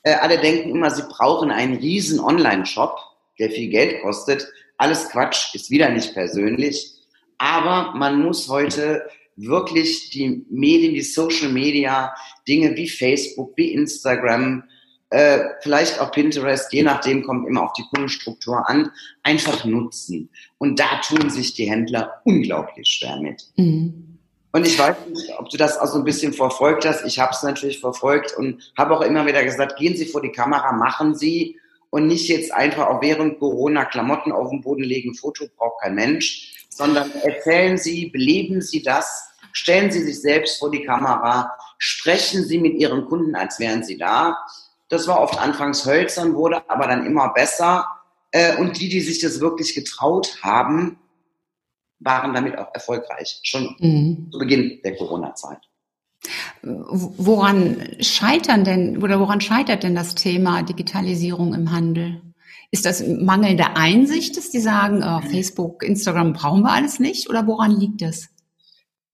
Äh, 0.03 0.15
alle 0.15 0.39
denken 0.39 0.71
immer, 0.71 0.91
sie 0.91 1.03
brauchen 1.09 1.51
einen 1.51 1.77
riesen 1.77 2.21
Online-Shop, 2.21 2.99
der 3.39 3.51
viel 3.51 3.69
Geld 3.69 4.03
kostet. 4.03 4.47
Alles 4.77 5.09
Quatsch, 5.11 5.55
ist 5.55 5.71
wieder 5.71 5.91
nicht 5.91 6.15
persönlich. 6.15 6.95
Aber 7.39 7.95
man 7.95 8.23
muss 8.23 8.49
heute 8.49 9.09
wirklich 9.37 10.11
die 10.11 10.45
Medien, 10.51 10.95
die 10.95 11.03
Social 11.03 11.51
Media, 11.51 12.15
Dinge 12.47 12.77
wie 12.77 12.89
Facebook, 12.89 13.53
wie 13.57 13.73
Instagram, 13.73 14.65
äh, 15.11 15.41
vielleicht 15.63 16.01
auch 16.01 16.11
Pinterest, 16.13 16.73
je 16.73 16.83
nachdem, 16.83 17.23
kommt 17.23 17.49
immer 17.49 17.63
auf 17.63 17.73
die 17.73 17.85
Kundenstruktur 17.91 18.69
an, 18.69 18.91
einfach 19.23 19.65
nutzen. 19.65 20.31
Und 20.59 20.79
da 20.79 21.01
tun 21.07 21.31
sich 21.31 21.55
die 21.55 21.71
Händler 21.71 22.21
unglaublich 22.25 22.89
schwer 22.89 23.19
mit. 23.21 23.45
Mhm. 23.57 24.19
Und 24.53 24.67
ich 24.67 24.79
weiß 24.79 24.97
nicht, 25.09 25.31
ob 25.39 25.51
du 25.51 25.57
das 25.57 25.79
auch 25.79 25.87
so 25.87 25.99
ein 25.99 26.05
bisschen 26.05 26.33
verfolgt 26.33 26.87
hast. 26.87 27.05
Ich 27.05 27.19
habe 27.19 27.33
es 27.33 27.43
natürlich 27.43 27.81
verfolgt 27.81 28.37
und 28.37 28.73
habe 28.77 28.97
auch 28.97 29.03
immer 29.03 29.27
wieder 29.27 29.45
gesagt, 29.45 29.77
gehen 29.77 29.97
Sie 29.97 30.07
vor 30.07 30.23
die 30.23 30.33
Kamera, 30.33 30.73
machen 30.73 31.15
Sie 31.15 31.59
und 31.91 32.07
nicht 32.07 32.29
jetzt 32.29 32.53
einfach 32.53 32.87
auch 32.89 33.03
während 33.03 33.39
Corona 33.39 33.85
Klamotten 33.85 34.33
auf 34.33 34.51
den 34.51 34.61
Boden 34.61 34.83
legen, 34.83 35.15
Foto 35.15 35.47
braucht 35.57 35.83
kein 35.83 35.95
Mensch, 35.95 36.67
sondern 36.69 37.11
erzählen 37.23 37.77
Sie, 37.77 38.07
beleben 38.07 38.61
Sie 38.61 38.83
das, 38.83 39.31
stellen 39.53 39.91
Sie 39.91 40.03
sich 40.03 40.21
selbst 40.21 40.59
vor 40.59 40.71
die 40.71 40.85
Kamera, 40.85 41.53
sprechen 41.79 42.45
Sie 42.45 42.59
mit 42.59 42.75
Ihren 42.75 43.07
Kunden, 43.07 43.35
als 43.35 43.59
wären 43.59 43.85
Sie 43.85 43.97
da. 43.97 44.37
Das 44.89 45.07
war 45.07 45.21
oft 45.21 45.39
anfangs 45.39 45.87
hölzern, 45.87 46.35
wurde 46.35 46.69
aber 46.69 46.87
dann 46.87 47.07
immer 47.07 47.33
besser. 47.33 47.87
Äh, 48.31 48.57
und 48.57 48.81
die, 48.81 48.89
die 48.89 49.01
sich 49.01 49.21
das 49.21 49.41
wirklich 49.41 49.75
getraut 49.75 50.39
haben, 50.43 50.99
waren 52.01 52.33
damit 52.33 52.59
auch 52.59 52.73
erfolgreich, 52.75 53.41
schon 53.43 53.75
mhm. 53.79 54.31
zu 54.31 54.39
Beginn 54.39 54.81
der 54.85 54.97
Corona-Zeit. 54.97 55.59
Woran 56.63 57.97
scheitern 58.01 58.65
denn 58.65 59.03
oder 59.03 59.21
woran 59.21 59.41
scheitert 59.41 59.83
denn 59.83 59.95
das 59.95 60.15
Thema 60.15 60.63
Digitalisierung 60.63 61.55
im 61.55 61.71
Handel? 61.71 62.23
Ist 62.71 62.85
das 62.85 63.07
mangelnde 63.07 63.77
Einsicht, 63.77 64.37
dass 64.37 64.51
die 64.51 64.61
sagen, 64.61 65.03
oh, 65.03 65.21
Facebook, 65.27 65.83
Instagram 65.83 66.35
brauchen 66.35 66.63
wir 66.63 66.73
alles 66.73 66.99
nicht? 66.99 67.31
Oder 67.31 67.47
woran 67.47 67.71
liegt 67.71 68.03
das? 68.03 68.29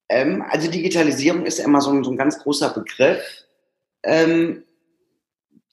Ähm, 0.08 0.42
also 0.48 0.70
Digitalisierung 0.70 1.46
ist 1.46 1.58
ja 1.58 1.64
immer 1.64 1.80
so 1.80 1.90
ein, 1.90 2.02
so 2.04 2.10
ein 2.10 2.16
ganz 2.16 2.38
großer 2.40 2.70
Begriff. 2.70 3.22
Ähm, 4.02 4.64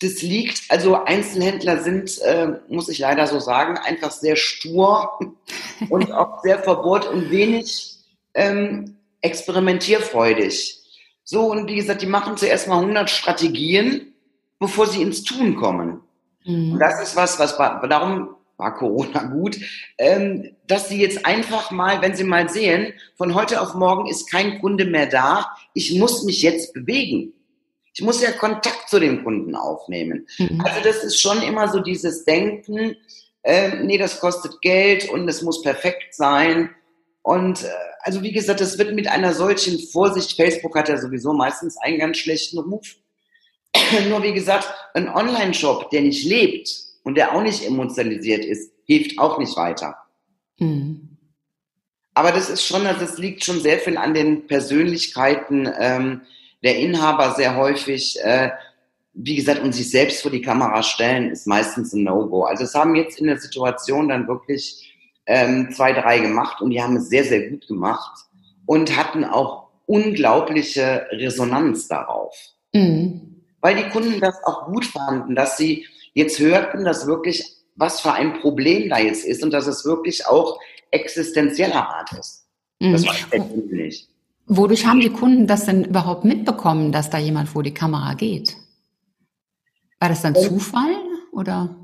das 0.01 0.22
liegt, 0.22 0.63
also 0.70 1.03
Einzelhändler 1.03 1.81
sind, 1.81 2.20
äh, 2.22 2.53
muss 2.70 2.89
ich 2.89 3.00
leider 3.00 3.27
so 3.27 3.39
sagen, 3.39 3.77
einfach 3.77 4.12
sehr 4.12 4.36
stur 4.36 5.20
und 5.89 6.12
auch 6.12 6.41
sehr 6.41 6.60
verbohrt 6.60 7.08
und 7.08 7.29
wenig 7.29 7.98
ähm, 8.34 8.98
experimentierfreudig. 9.22 10.79
So, 11.24 11.51
und 11.51 11.70
wie 11.70 11.75
gesagt, 11.75 12.01
die 12.01 12.08
machen 12.08 12.36
zuerst 12.36 12.67
mal 12.67 12.79
100 12.79 13.10
Strategien, 13.10 14.13
bevor 14.60 14.88
sie 14.88 15.01
ins 15.01 15.24
Tun 15.24 15.55
kommen. 15.55 16.01
Mhm. 16.46 16.74
Und 16.74 16.79
das 16.79 17.01
ist 17.01 17.15
was, 17.15 17.38
was 17.39 17.58
war, 17.60 17.88
darum 17.88 18.36
war 18.58 18.75
Corona 18.75 19.24
gut, 19.24 19.58
ähm, 19.98 20.55
dass 20.67 20.89
sie 20.89 21.01
jetzt 21.01 21.25
einfach 21.25 21.72
mal, 21.72 22.01
wenn 22.01 22.15
sie 22.15 22.24
mal 22.24 22.50
sehen, 22.50 22.93
von 23.17 23.36
heute 23.36 23.62
auf 23.62 23.75
morgen 23.75 24.10
ist 24.10 24.31
kein 24.31 24.60
Kunde 24.60 24.86
mehr 24.86 25.08
da, 25.08 25.55
ich 25.74 25.98
muss 25.98 26.24
mich 26.24 26.41
jetzt 26.41 26.74
bewegen. 26.74 27.34
Ich 27.93 28.01
muss 28.01 28.21
ja 28.21 28.31
Kontakt 28.31 28.89
zu 28.89 29.00
dem 29.00 29.24
Kunden 29.24 29.55
aufnehmen. 29.55 30.27
Mhm. 30.38 30.62
Also 30.62 30.81
das 30.83 31.03
ist 31.03 31.19
schon 31.19 31.41
immer 31.41 31.67
so 31.67 31.79
dieses 31.79 32.24
Denken, 32.24 32.95
äh, 33.43 33.83
nee, 33.83 33.98
das 33.98 34.19
kostet 34.19 34.62
Geld 34.62 35.10
und 35.10 35.27
es 35.27 35.41
muss 35.41 35.62
perfekt 35.62 36.13
sein. 36.13 36.69
Und 37.24 37.63
äh, 37.63 37.67
also 38.01 38.21
wie 38.24 38.31
gesagt, 38.31 38.62
das 38.62 38.77
wird 38.77 38.93
mit 38.93 39.07
einer 39.07 39.33
solchen 39.33 39.79
Vorsicht, 39.79 40.36
Facebook 40.36 40.75
hat 40.75 40.89
ja 40.89 40.98
sowieso 40.98 41.33
meistens 41.33 41.77
einen 41.77 42.00
ganz 42.00 42.17
schlechten 42.17 42.60
Ruf. 42.60 42.95
Nur 44.10 44.24
wie 44.24 44.33
gesagt, 44.33 44.67
ein 44.93 45.10
Online-Shop, 45.10 45.89
der 45.91 46.01
nicht 46.01 46.25
lebt 46.25 46.69
und 47.03 47.15
der 47.15 47.33
auch 47.33 47.41
nicht 47.41 47.65
emotionalisiert 47.65 48.45
ist, 48.45 48.71
hilft 48.86 49.19
auch 49.19 49.38
nicht 49.38 49.55
weiter. 49.55 49.98
Mhm. 50.57 51.17
Aber 52.13 52.31
das 52.31 52.50
ist 52.50 52.65
schon, 52.65 52.83
das 52.83 53.17
liegt 53.17 53.43
schon 53.43 53.62
sehr 53.62 53.79
viel 53.79 53.98
an 53.98 54.13
den 54.13 54.48
Persönlichkeiten, 54.48 55.69
ähm, 55.79 56.21
der 56.63 56.77
Inhaber 56.77 57.34
sehr 57.36 57.56
häufig, 57.56 58.20
äh, 58.24 58.51
wie 59.13 59.36
gesagt, 59.36 59.62
und 59.62 59.74
sich 59.74 59.89
selbst 59.89 60.22
vor 60.22 60.32
die 60.32 60.41
Kamera 60.41 60.84
stellen, 60.84 61.32
ist 61.32 61.48
meistens 61.48 61.94
ein 61.94 62.03
No-Go. 62.03 62.44
Also 62.44 62.63
es 62.63 62.74
haben 62.74 62.96
jetzt 62.96 63.20
in 63.20 63.27
der 63.27 63.39
Situation 63.39 64.10
dann 64.10 64.27
wirklich 64.27 64.96
ähm, 65.25 65.72
zwei, 65.72 65.94
drei 65.94 66.20
gemacht 66.20 66.62
und 66.62 66.72
die 66.72 66.82
haben 66.82 66.96
es 66.96 67.10
sehr, 67.10 67.24
sehr 67.24 67.50
gut 67.50 67.68
gemacht 67.68 68.25
und 68.65 68.96
hatten 68.96 69.25
auch 69.25 69.70
unglaubliche 69.86 71.08
Resonanz 71.12 71.88
darauf. 71.88 72.36
Mhm. 72.74 73.41
Weil 73.60 73.75
die 73.75 73.89
Kunden 73.89 74.20
das 74.20 74.41
auch 74.44 74.65
gut 74.65 74.86
fanden, 74.86 75.36
dass 75.36 75.58
sie 75.58 75.86
jetzt 76.13 76.39
hörten, 76.39 76.86
dass 76.86 77.08
wirklich 77.08 77.58
was 77.75 78.01
für 78.01 78.13
ein 78.13 78.39
Problem 78.39 78.89
da 78.89 79.00
jetzt 79.00 79.25
ist 79.25 79.44
und 79.44 79.51
dass 79.51 79.68
es 79.68 79.86
wirklich 79.86 80.25
auch 80.27 80.60
existenzieller 80.91 81.88
Art 81.89 82.12
ist. 82.13 82.48
Mhm. 82.80 82.94
Das 82.94 83.06
war 83.06 83.15
echt 83.32 83.56
nicht. 83.72 84.11
Wodurch 84.48 84.86
haben 84.86 85.00
die 85.00 85.12
Kunden 85.12 85.48
das 85.48 85.65
denn 85.65 85.86
überhaupt 85.86 86.25
mitbekommen, 86.25 86.91
dass 86.91 87.10
da 87.10 87.17
jemand 87.17 87.50
vor 87.50 87.63
die 87.63 87.74
Kamera 87.74 88.13
geht? 88.13 88.57
War 90.00 90.10
das 90.10 90.21
dann 90.21 90.36
Zufall 90.36 90.95
oder? 91.31 91.75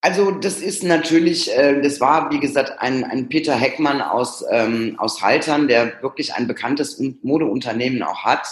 Also 0.00 0.30
das 0.30 0.60
ist 0.60 0.84
natürlich, 0.84 1.52
äh, 1.52 1.80
das 1.80 2.00
war 2.00 2.30
wie 2.30 2.38
gesagt 2.38 2.78
ein, 2.78 3.02
ein 3.02 3.28
Peter 3.28 3.54
Heckmann 3.54 4.00
aus, 4.00 4.44
ähm, 4.50 4.94
aus 4.98 5.22
Haltern, 5.22 5.68
der 5.68 6.00
wirklich 6.02 6.34
ein 6.34 6.46
bekanntes 6.46 7.02
Modeunternehmen 7.22 8.02
auch 8.02 8.24
hat 8.24 8.46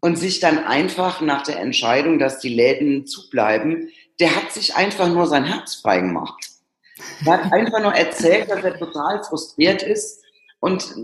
und 0.00 0.16
sich 0.16 0.40
dann 0.40 0.64
einfach 0.64 1.20
nach 1.20 1.42
der 1.42 1.60
Entscheidung, 1.60 2.18
dass 2.18 2.38
die 2.38 2.54
Läden 2.54 3.06
zubleiben, 3.06 3.90
der 4.18 4.34
hat 4.34 4.52
sich 4.52 4.76
einfach 4.76 5.08
nur 5.08 5.26
sein 5.26 5.44
Herz 5.44 5.74
frei 5.74 6.00
gemacht. 6.00 6.48
Er 7.24 7.32
hat 7.32 7.52
einfach 7.52 7.80
nur 7.82 7.94
erzählt, 7.94 8.50
dass 8.50 8.64
er 8.64 8.78
total 8.78 9.22
frustriert 9.22 9.82
ist 9.82 10.22
und 10.60 10.94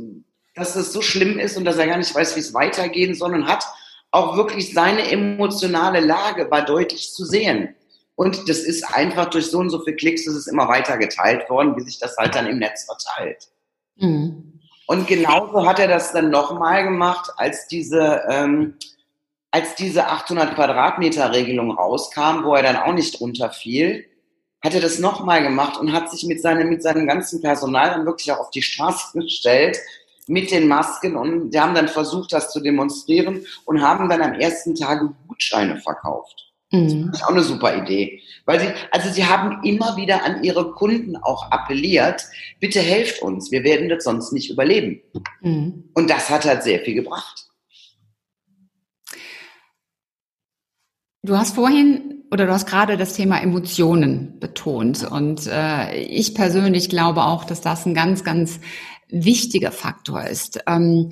dass 0.56 0.74
es 0.74 0.92
so 0.92 1.02
schlimm 1.02 1.38
ist 1.38 1.56
und 1.56 1.64
dass 1.64 1.76
er 1.76 1.86
gar 1.86 1.98
nicht 1.98 2.14
weiß, 2.14 2.34
wie 2.34 2.40
es 2.40 2.54
weitergehen 2.54 3.14
soll 3.14 3.34
und 3.34 3.46
hat 3.46 3.64
auch 4.10 4.36
wirklich 4.36 4.72
seine 4.72 5.08
emotionale 5.10 6.00
Lage 6.00 6.50
war 6.50 6.64
deutlich 6.64 7.12
zu 7.12 7.24
sehen. 7.24 7.74
Und 8.14 8.48
das 8.48 8.60
ist 8.60 8.82
einfach 8.94 9.26
durch 9.26 9.50
so 9.50 9.58
und 9.58 9.68
so 9.68 9.80
viele 9.80 9.96
Klicks, 9.96 10.24
das 10.24 10.34
ist 10.34 10.46
immer 10.46 10.66
weiter 10.68 10.96
geteilt 10.96 11.48
worden, 11.50 11.76
wie 11.76 11.82
sich 11.82 11.98
das 11.98 12.16
halt 12.16 12.34
dann 12.34 12.46
im 12.46 12.58
Netz 12.58 12.86
verteilt. 12.86 13.48
Mhm. 13.96 14.60
Und 14.86 15.06
genauso 15.06 15.66
hat 15.66 15.78
er 15.78 15.88
das 15.88 16.12
dann 16.12 16.30
nochmal 16.30 16.84
gemacht, 16.84 17.30
als 17.36 17.66
diese, 17.66 18.22
ähm, 18.30 18.78
als 19.50 19.74
diese 19.74 20.06
800 20.06 20.54
Quadratmeter 20.54 21.32
Regelung 21.32 21.72
rauskam, 21.72 22.44
wo 22.44 22.54
er 22.54 22.62
dann 22.62 22.76
auch 22.76 22.94
nicht 22.94 23.20
runterfiel, 23.20 24.06
hat 24.64 24.72
er 24.72 24.80
das 24.80 24.98
nochmal 24.98 25.42
gemacht 25.42 25.78
und 25.78 25.92
hat 25.92 26.10
sich 26.10 26.24
mit 26.24 26.40
seinem, 26.40 26.70
mit 26.70 26.82
seinem 26.82 27.06
ganzen 27.06 27.42
Personal 27.42 27.90
dann 27.90 28.06
wirklich 28.06 28.32
auch 28.32 28.38
auf 28.38 28.50
die 28.50 28.62
Straße 28.62 29.18
gestellt 29.18 29.76
mit 30.28 30.50
den 30.50 30.68
Masken 30.68 31.16
und 31.16 31.52
sie 31.52 31.60
haben 31.60 31.74
dann 31.74 31.88
versucht, 31.88 32.32
das 32.32 32.52
zu 32.52 32.60
demonstrieren 32.60 33.44
und 33.64 33.82
haben 33.82 34.08
dann 34.08 34.22
am 34.22 34.34
ersten 34.34 34.74
Tag 34.74 35.02
Gutscheine 35.28 35.78
verkauft. 35.78 36.46
Mhm. 36.72 37.08
Das 37.10 37.20
ist 37.20 37.26
auch 37.26 37.30
eine 37.30 37.42
super 37.42 37.76
Idee. 37.76 38.22
Weil 38.44 38.60
sie, 38.60 38.68
also 38.90 39.10
sie 39.10 39.24
haben 39.24 39.62
immer 39.62 39.96
wieder 39.96 40.24
an 40.24 40.42
ihre 40.42 40.72
Kunden 40.72 41.16
auch 41.16 41.50
appelliert, 41.50 42.24
bitte 42.60 42.80
helft 42.80 43.22
uns, 43.22 43.50
wir 43.50 43.64
werden 43.64 43.88
das 43.88 44.04
sonst 44.04 44.32
nicht 44.32 44.50
überleben. 44.50 45.00
Mhm. 45.40 45.90
Und 45.94 46.10
das 46.10 46.30
hat 46.30 46.44
halt 46.44 46.62
sehr 46.62 46.80
viel 46.80 46.94
gebracht. 46.94 47.46
Du 51.22 51.36
hast 51.36 51.56
vorhin 51.56 52.24
oder 52.30 52.46
du 52.46 52.52
hast 52.52 52.66
gerade 52.66 52.96
das 52.96 53.14
Thema 53.14 53.40
Emotionen 53.40 54.38
betont 54.38 55.04
und 55.04 55.46
äh, 55.46 55.96
ich 55.96 56.34
persönlich 56.34 56.88
glaube 56.88 57.24
auch, 57.24 57.44
dass 57.44 57.60
das 57.60 57.84
ein 57.84 57.94
ganz, 57.94 58.22
ganz 58.22 58.60
wichtiger 59.08 59.72
Faktor 59.72 60.24
ist. 60.24 60.60
Ähm, 60.66 61.10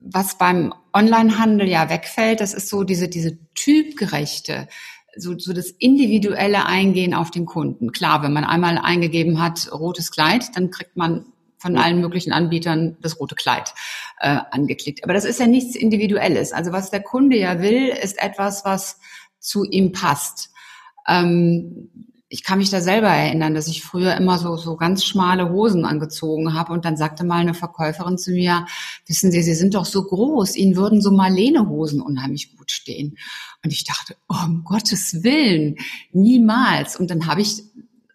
was 0.00 0.38
beim 0.38 0.72
Onlinehandel 0.92 1.68
ja 1.68 1.90
wegfällt, 1.90 2.40
das 2.40 2.54
ist 2.54 2.68
so 2.68 2.84
diese, 2.84 3.08
diese 3.08 3.38
typgerechte, 3.54 4.66
so, 5.16 5.38
so 5.38 5.52
das 5.52 5.70
individuelle 5.70 6.66
Eingehen 6.66 7.14
auf 7.14 7.30
den 7.30 7.46
Kunden. 7.46 7.92
Klar, 7.92 8.22
wenn 8.22 8.32
man 8.32 8.44
einmal 8.44 8.78
eingegeben 8.78 9.42
hat, 9.42 9.70
rotes 9.72 10.10
Kleid, 10.10 10.56
dann 10.56 10.70
kriegt 10.70 10.96
man 10.96 11.26
von 11.58 11.76
allen 11.76 12.00
möglichen 12.00 12.32
Anbietern 12.32 12.96
das 13.02 13.20
rote 13.20 13.34
Kleid 13.34 13.74
äh, 14.20 14.38
angeklickt. 14.50 15.04
Aber 15.04 15.12
das 15.12 15.26
ist 15.26 15.38
ja 15.38 15.46
nichts 15.46 15.76
Individuelles. 15.76 16.52
Also 16.52 16.72
was 16.72 16.90
der 16.90 17.02
Kunde 17.02 17.36
ja 17.36 17.60
will, 17.60 17.88
ist 17.88 18.22
etwas, 18.22 18.64
was 18.64 18.98
zu 19.38 19.64
ihm 19.64 19.92
passt. 19.92 20.50
Ähm, 21.06 21.90
ich 22.32 22.44
kann 22.44 22.58
mich 22.58 22.70
da 22.70 22.80
selber 22.80 23.08
erinnern, 23.08 23.54
dass 23.54 23.66
ich 23.66 23.82
früher 23.82 24.16
immer 24.16 24.38
so, 24.38 24.56
so 24.56 24.76
ganz 24.76 25.04
schmale 25.04 25.50
Hosen 25.50 25.84
angezogen 25.84 26.54
habe 26.54 26.72
und 26.72 26.84
dann 26.84 26.96
sagte 26.96 27.24
mal 27.24 27.40
eine 27.40 27.54
Verkäuferin 27.54 28.18
zu 28.18 28.30
mir, 28.30 28.66
wissen 29.06 29.32
Sie, 29.32 29.42
Sie 29.42 29.54
sind 29.54 29.74
doch 29.74 29.84
so 29.84 30.04
groß, 30.04 30.54
Ihnen 30.54 30.76
würden 30.76 31.00
so 31.00 31.10
Marlene-Hosen 31.10 32.00
unheimlich 32.00 32.56
gut 32.56 32.70
stehen. 32.70 33.18
Und 33.64 33.72
ich 33.72 33.82
dachte, 33.82 34.14
oh, 34.28 34.44
um 34.46 34.62
Gottes 34.62 35.24
Willen, 35.24 35.76
niemals. 36.12 36.94
Und 36.94 37.10
dann 37.10 37.26
habe 37.26 37.40
ich 37.40 37.64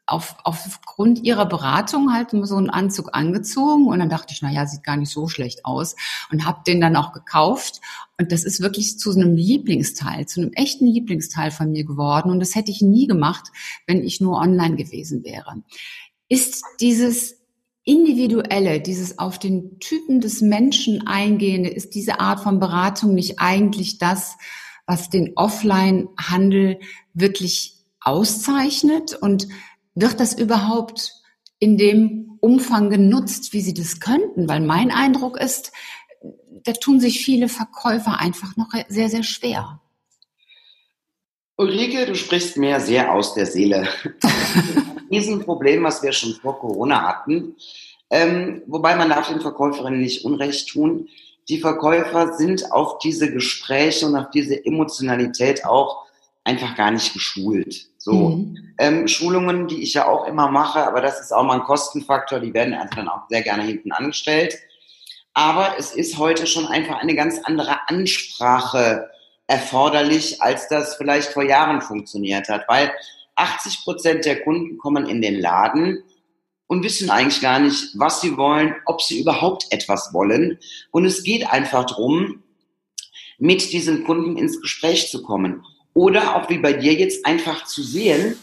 auf, 0.08 0.36
aufgrund 0.44 1.24
ihrer 1.24 1.48
Beratung 1.48 2.14
halt 2.14 2.30
so 2.32 2.56
einen 2.56 2.70
Anzug 2.70 3.10
angezogen 3.14 3.88
und 3.88 4.00
dann 4.00 4.10
dachte 4.10 4.34
ich, 4.34 4.42
na 4.42 4.52
ja, 4.52 4.68
sieht 4.68 4.84
gar 4.84 4.98
nicht 4.98 5.12
so 5.12 5.28
schlecht 5.28 5.66
aus 5.66 5.96
und 6.32 6.46
habe 6.46 6.62
den 6.68 6.80
dann 6.80 6.96
auch 6.96 7.12
gekauft 7.12 7.82
und 8.20 8.32
das 8.32 8.44
ist 8.44 8.62
wirklich 8.62 9.00
zu 9.00 9.12
einem 9.12 9.36
Lieblingsteil, 9.36 10.28
zu 10.28 10.42
einem 10.42 10.54
echten 10.54 10.86
Lieblingsteil 10.86 11.50
von 11.50 11.72
mir 11.72 11.86
geworden 11.86 12.30
und 12.30 12.40
das 12.40 12.54
hätte 12.56 12.72
ich 12.72 12.82
nie 12.82 13.08
gemacht, 13.08 13.48
wenn 13.88 14.04
ich 14.04 14.22
nur 14.22 14.38
online 14.38 14.76
gewesen 14.76 15.24
wäre. 15.24 15.64
Ist 16.30 16.64
dieses 16.80 17.36
individuelle, 17.84 18.82
dieses 18.82 19.20
auf 19.20 19.40
den 19.40 19.80
Typen 19.80 20.20
des 20.20 20.42
Menschen 20.42 21.08
eingehende, 21.08 21.70
ist 21.70 21.96
diese 21.96 22.20
Art 22.20 22.42
von 22.42 22.60
Beratung 22.60 23.14
nicht 23.14 23.40
eigentlich 23.40 24.00
das, 24.00 24.38
was 24.88 25.10
den 25.10 25.34
Offline-Handel 25.36 26.80
wirklich 27.14 27.76
auszeichnet? 28.02 29.16
Und 29.16 29.48
wird 29.96 30.20
das 30.20 30.34
überhaupt 30.34 31.14
in 31.60 31.78
dem 31.78 32.38
Umfang 32.42 32.90
genutzt, 32.90 33.54
wie 33.54 33.62
sie 33.62 33.74
das 33.74 34.00
könnten? 34.00 34.48
Weil 34.48 34.60
mein 34.60 34.92
Eindruck 34.92 35.38
ist, 35.38 35.72
da 36.64 36.74
tun 36.74 37.00
sich 37.00 37.24
viele 37.24 37.50
Verkäufer 37.50 38.20
einfach 38.20 38.56
noch 38.58 38.70
sehr, 38.90 39.10
sehr 39.10 39.24
schwer. 39.24 39.82
Ulrike, 41.58 42.06
du 42.06 42.16
sprichst 42.16 42.58
mir 42.58 42.80
sehr 42.82 43.14
aus 43.14 43.34
der 43.34 43.46
Seele. 43.46 43.88
Diesen 45.10 45.46
Problem, 45.46 45.84
was 45.84 46.04
wir 46.04 46.12
schon 46.12 46.34
vor 46.34 46.60
Corona 46.60 47.02
hatten, 47.04 47.56
ähm, 48.10 48.62
wobei 48.68 48.96
man 48.96 49.10
darf 49.10 49.30
den 49.30 49.40
Verkäuferinnen 49.40 50.02
nicht 50.02 50.26
Unrecht 50.26 50.68
tun. 50.68 51.08
Die 51.48 51.60
Verkäufer 51.60 52.34
sind 52.34 52.72
auf 52.72 52.98
diese 52.98 53.32
Gespräche 53.32 54.06
und 54.08 54.16
auf 54.16 54.30
diese 54.32 54.66
Emotionalität 54.66 55.64
auch 55.66 56.05
einfach 56.46 56.76
gar 56.76 56.92
nicht 56.92 57.12
geschult. 57.14 57.88
So 57.98 58.14
mhm. 58.30 58.74
ähm, 58.78 59.08
Schulungen, 59.08 59.68
die 59.68 59.84
ich 59.84 59.94
ja 59.96 60.08
auch 60.08 60.26
immer 60.28 60.50
mache, 60.50 60.88
aber 60.88 61.02
das 61.02 61.20
ist 61.20 61.34
auch 61.34 61.44
mal 61.44 61.60
ein 61.60 61.66
Kostenfaktor, 61.66 62.40
die 62.40 62.54
werden 62.54 62.74
einfach 62.74 62.96
dann 62.96 63.10
auch 63.10 63.28
sehr 63.30 63.42
gerne 63.42 63.64
hinten 63.64 63.92
angestellt. 63.92 64.56
Aber 65.34 65.76
es 65.78 65.94
ist 65.94 66.18
heute 66.18 66.48
schon 66.48 66.68
einfach 66.68 67.00
eine 67.02 67.16
ganz 67.16 67.42
andere 67.44 67.90
Ansprache 67.90 69.10
erforderlich, 69.48 70.42
als 70.42 70.70
das 70.70 70.96
vielleicht 70.96 71.34
vor 71.34 71.44
Jahren 71.44 71.82
funktioniert 71.82 72.48
hat, 72.48 72.64
weil 72.70 72.94
80 73.36 73.84
Prozent 73.84 74.26
der 74.26 74.42
Kunden 74.44 74.78
kommen 74.78 75.06
in 75.08 75.22
den 75.22 75.40
Laden 75.40 76.04
und 76.68 76.84
wissen 76.84 77.10
eigentlich 77.10 77.42
gar 77.42 77.60
nicht, 77.60 77.90
was 77.96 78.22
sie 78.22 78.38
wollen, 78.38 78.76
ob 78.86 79.02
sie 79.02 79.20
überhaupt 79.20 79.66
etwas 79.72 80.14
wollen. 80.14 80.58
Und 80.92 81.06
es 81.06 81.24
geht 81.24 81.52
einfach 81.52 81.86
darum, 81.86 82.44
mit 83.38 83.74
diesen 83.74 84.06
Kunden 84.06 84.38
ins 84.38 84.62
Gespräch 84.62 85.10
zu 85.12 85.22
kommen. 85.22 85.66
Oder 85.96 86.36
auch 86.36 86.50
wie 86.50 86.58
bei 86.58 86.74
dir 86.74 86.94
jetzt 86.94 87.26
einfach 87.26 87.66
zu 87.66 87.82
sehen, 87.82 88.38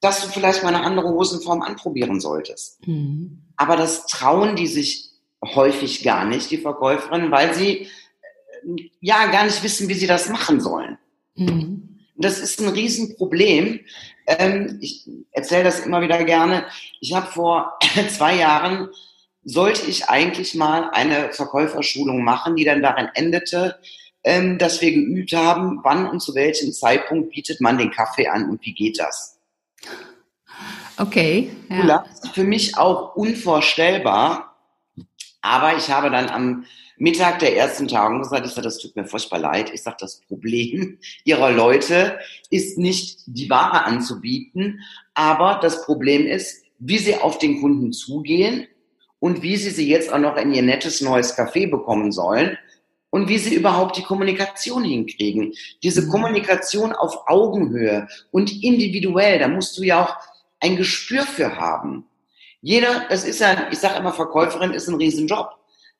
dass 0.00 0.20
du 0.20 0.28
vielleicht 0.28 0.62
mal 0.62 0.74
eine 0.74 0.84
andere 0.84 1.08
Hosenform 1.08 1.62
anprobieren 1.62 2.20
solltest. 2.20 2.86
Mhm. 2.86 3.44
Aber 3.56 3.76
das 3.76 4.06
trauen 4.06 4.56
die 4.56 4.66
sich 4.66 5.10
häufig 5.42 6.02
gar 6.02 6.24
nicht, 6.24 6.50
die 6.50 6.58
Verkäuferinnen, 6.58 7.30
weil 7.30 7.54
sie 7.54 7.82
äh, 7.82 8.90
ja 9.00 9.26
gar 9.26 9.44
nicht 9.44 9.62
wissen, 9.62 9.88
wie 9.88 9.94
sie 9.94 10.08
das 10.08 10.28
machen 10.28 10.60
sollen. 10.60 10.98
Mhm. 11.36 12.00
Das 12.16 12.40
ist 12.40 12.60
ein 12.60 12.68
Riesenproblem. 12.68 13.80
Ähm, 14.26 14.78
ich 14.80 15.08
erzähle 15.30 15.64
das 15.64 15.80
immer 15.80 16.00
wieder 16.00 16.24
gerne. 16.24 16.66
Ich 17.00 17.14
habe 17.14 17.28
vor 17.28 17.78
zwei 18.10 18.36
Jahren, 18.36 18.88
sollte 19.44 19.88
ich 19.88 20.08
eigentlich 20.08 20.54
mal 20.54 20.90
eine 20.90 21.32
Verkäuferschulung 21.32 22.24
machen, 22.24 22.56
die 22.56 22.64
dann 22.64 22.82
darin 22.82 23.08
endete, 23.14 23.78
ähm, 24.24 24.58
dass 24.58 24.80
wir 24.80 24.92
geübt 24.92 25.32
haben, 25.34 25.80
wann 25.82 26.08
und 26.08 26.20
zu 26.20 26.34
welchem 26.34 26.72
Zeitpunkt 26.72 27.30
bietet 27.30 27.60
man 27.60 27.78
den 27.78 27.90
Kaffee 27.90 28.28
an 28.28 28.48
und 28.48 28.64
wie 28.64 28.72
geht 28.72 28.98
das. 28.98 29.38
Okay. 30.96 31.50
Ja. 31.68 32.04
Für 32.32 32.44
mich 32.44 32.76
auch 32.78 33.14
unvorstellbar. 33.16 34.56
Aber 35.42 35.76
ich 35.76 35.90
habe 35.90 36.10
dann 36.10 36.30
am 36.30 36.64
Mittag 36.96 37.40
der 37.40 37.56
ersten 37.56 37.88
Tagung 37.88 38.20
gesagt, 38.20 38.46
ich 38.46 38.52
sage, 38.52 38.64
das 38.64 38.78
tut 38.78 38.96
mir 38.96 39.04
furchtbar 39.04 39.40
leid. 39.40 39.70
Ich 39.74 39.82
sage, 39.82 39.96
das 40.00 40.20
Problem 40.20 40.98
ihrer 41.24 41.50
Leute 41.50 42.18
ist 42.50 42.78
nicht 42.78 43.20
die 43.26 43.50
Ware 43.50 43.84
anzubieten, 43.84 44.80
aber 45.12 45.58
das 45.60 45.84
Problem 45.84 46.26
ist, 46.26 46.64
wie 46.78 46.98
sie 46.98 47.16
auf 47.16 47.38
den 47.38 47.60
Kunden 47.60 47.92
zugehen 47.92 48.66
und 49.18 49.42
wie 49.42 49.56
sie 49.56 49.70
sie 49.70 49.88
jetzt 49.88 50.12
auch 50.12 50.18
noch 50.18 50.36
in 50.36 50.54
ihr 50.54 50.62
nettes 50.62 51.00
neues 51.00 51.36
Café 51.36 51.70
bekommen 51.70 52.12
sollen 52.12 52.56
und 53.14 53.28
wie 53.28 53.38
sie 53.38 53.54
überhaupt 53.54 53.96
die 53.96 54.02
Kommunikation 54.02 54.82
hinkriegen. 54.82 55.54
Diese 55.84 56.02
mhm. 56.02 56.08
Kommunikation 56.08 56.92
auf 56.92 57.28
Augenhöhe 57.28 58.08
und 58.32 58.50
individuell, 58.64 59.38
da 59.38 59.46
musst 59.46 59.78
du 59.78 59.84
ja 59.84 60.02
auch 60.02 60.16
ein 60.58 60.74
Gespür 60.74 61.22
für 61.22 61.54
haben. 61.54 62.06
Jeder, 62.60 63.06
das 63.08 63.22
ist 63.22 63.38
ja, 63.38 63.68
ich 63.70 63.78
sage 63.78 64.00
immer, 64.00 64.12
Verkäuferin 64.12 64.72
ist 64.72 64.88
ein 64.88 64.96
Riesenjob. 64.96 65.48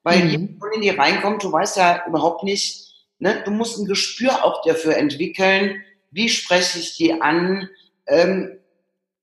Weil 0.03 0.25
mhm. 0.25 0.29
jede 0.29 0.59
Kundin, 0.59 0.81
die 0.81 0.89
reinkommt, 0.89 1.41
du 1.41 1.53
weißt 1.53 1.77
ja 1.77 2.03
überhaupt 2.05 2.43
nicht, 2.43 2.93
ne, 3.19 3.41
du 3.45 3.51
musst 3.51 3.79
ein 3.79 3.85
Gespür 3.85 4.43
auch 4.43 4.61
dafür 4.65 4.97
entwickeln, 4.97 5.81
wie 6.11 6.27
spreche 6.27 6.79
ich 6.79 6.97
die 6.97 7.21
an. 7.21 7.69
Ähm, 8.07 8.59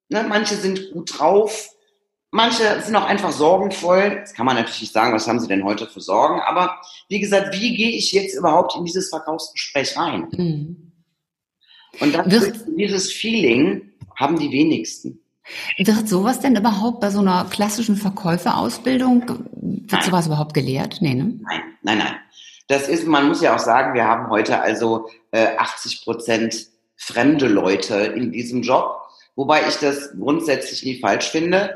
ne, 0.08 0.24
manche 0.26 0.54
sind 0.54 0.92
gut 0.92 1.18
drauf, 1.18 1.68
manche 2.32 2.80
sind 2.82 2.96
auch 2.96 3.04
einfach 3.04 3.30
sorgenvoll. 3.30 4.18
Das 4.20 4.34
kann 4.34 4.46
man 4.46 4.56
natürlich 4.56 4.80
nicht 4.80 4.92
sagen, 4.92 5.14
was 5.14 5.28
haben 5.28 5.38
sie 5.38 5.46
denn 5.46 5.64
heute 5.64 5.86
für 5.86 6.00
Sorgen. 6.00 6.40
Aber 6.40 6.80
wie 7.08 7.20
gesagt, 7.20 7.54
wie 7.54 7.76
gehe 7.76 7.90
ich 7.90 8.10
jetzt 8.12 8.34
überhaupt 8.34 8.74
in 8.74 8.84
dieses 8.84 9.08
Verkaufsgespräch 9.10 9.96
rein? 9.96 10.26
Mhm. 10.32 10.92
Und 12.00 12.14
das, 12.26 12.64
dieses 12.66 13.12
Feeling 13.12 13.92
haben 14.16 14.38
die 14.38 14.50
wenigsten. 14.50 15.20
Wird 15.76 16.08
sowas 16.08 16.40
denn 16.40 16.56
überhaupt 16.56 17.00
bei 17.00 17.10
so 17.10 17.20
einer 17.20 17.46
klassischen 17.50 17.96
Verkäuferausbildung, 17.96 19.28
wird 19.28 19.92
nein. 19.92 20.02
sowas 20.02 20.26
überhaupt 20.26 20.54
gelehrt? 20.54 20.98
Nee, 21.00 21.14
ne? 21.14 21.38
Nein, 21.42 21.60
nein, 21.82 21.98
nein. 21.98 22.14
Das 22.68 22.88
ist, 22.88 23.06
man 23.06 23.28
muss 23.28 23.42
ja 23.42 23.54
auch 23.54 23.58
sagen, 23.58 23.94
wir 23.94 24.06
haben 24.06 24.30
heute 24.30 24.60
also 24.60 25.10
äh, 25.32 25.56
80 25.56 26.04
Prozent 26.04 26.68
fremde 26.96 27.48
Leute 27.48 27.96
in 27.96 28.32
diesem 28.32 28.62
Job, 28.62 29.02
wobei 29.34 29.68
ich 29.68 29.76
das 29.76 30.12
grundsätzlich 30.12 30.84
nie 30.84 31.00
falsch 31.00 31.28
finde. 31.28 31.74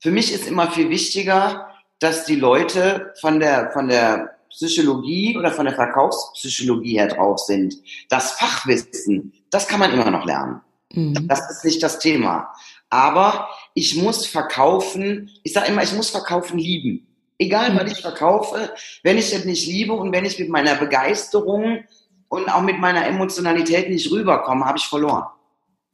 Für 0.00 0.10
mich 0.10 0.32
ist 0.32 0.46
immer 0.46 0.70
viel 0.70 0.88
wichtiger, 0.88 1.68
dass 1.98 2.24
die 2.24 2.36
Leute 2.36 3.12
von 3.20 3.38
der, 3.38 3.70
von 3.72 3.88
der 3.88 4.36
Psychologie 4.50 5.36
oder 5.38 5.52
von 5.52 5.66
der 5.66 5.74
Verkaufspsychologie 5.74 6.98
her 6.98 7.08
drauf 7.08 7.38
sind. 7.38 7.74
Das 8.08 8.32
Fachwissen, 8.32 9.32
das 9.50 9.68
kann 9.68 9.80
man 9.80 9.92
immer 9.92 10.10
noch 10.10 10.24
lernen. 10.24 10.60
Mhm. 10.92 11.28
Das 11.28 11.50
ist 11.50 11.64
nicht 11.64 11.82
das 11.82 11.98
Thema. 11.98 12.52
Aber 12.88 13.48
ich 13.74 13.94
muss 13.96 14.26
verkaufen, 14.26 15.30
ich 15.44 15.52
sage 15.52 15.68
immer, 15.68 15.82
ich 15.82 15.92
muss 15.92 16.10
verkaufen 16.10 16.58
lieben. 16.58 17.06
Egal, 17.38 17.74
was 17.76 17.84
mhm. 17.84 17.90
ich 17.92 18.00
verkaufe, 18.00 18.70
wenn 19.02 19.18
ich 19.18 19.30
das 19.30 19.44
nicht 19.44 19.66
liebe 19.66 19.92
und 19.92 20.12
wenn 20.12 20.24
ich 20.24 20.38
mit 20.38 20.48
meiner 20.48 20.74
Begeisterung 20.74 21.84
und 22.28 22.48
auch 22.48 22.62
mit 22.62 22.78
meiner 22.78 23.06
Emotionalität 23.06 23.88
nicht 23.88 24.10
rüberkomme, 24.10 24.64
habe 24.64 24.78
ich 24.78 24.84
verloren. 24.84 25.24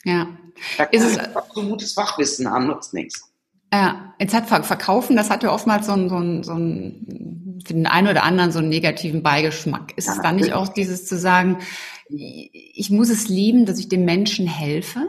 Ja. 0.05 0.29
Da 0.79 0.85
ist 0.85 1.05
es 1.05 1.19
so 1.55 1.63
gutes 1.63 1.93
Fachwissen 1.93 2.51
haben, 2.51 2.69
nutzt 2.69 2.95
nichts. 2.95 3.31
Ja, 3.77 4.15
jetzt 4.19 4.33
hat 4.35 4.47
Verkaufen, 4.65 5.17
das 5.17 5.29
hat 5.29 5.43
ja 5.43 5.53
oftmals 5.53 5.87
so 5.87 5.93
ein, 5.93 6.09
so 6.09 6.17
ein, 6.17 6.43
so 6.43 6.55
ein 6.55 7.61
für 7.67 7.75
den 7.75 7.87
einen 7.87 8.09
oder 8.09 8.23
anderen 8.23 8.53
so 8.53 8.59
einen 8.61 8.71
negativen 8.71 9.23
Beigeschmack. 9.23 9.93
Ist 9.97 10.07
ja, 10.07 10.15
es 10.15 10.23
dann 10.23 10.37
nicht 10.37 10.55
auch 10.55 10.69
dieses 10.69 11.07
zu 11.07 11.19
sagen, 11.19 11.59
ich 12.09 12.91
muss 12.91 13.11
es 13.11 13.29
lieben, 13.29 13.67
dass 13.67 13.79
ich 13.79 13.89
dem 13.89 14.07
Menschen 14.07 14.47
helfe? 14.47 15.09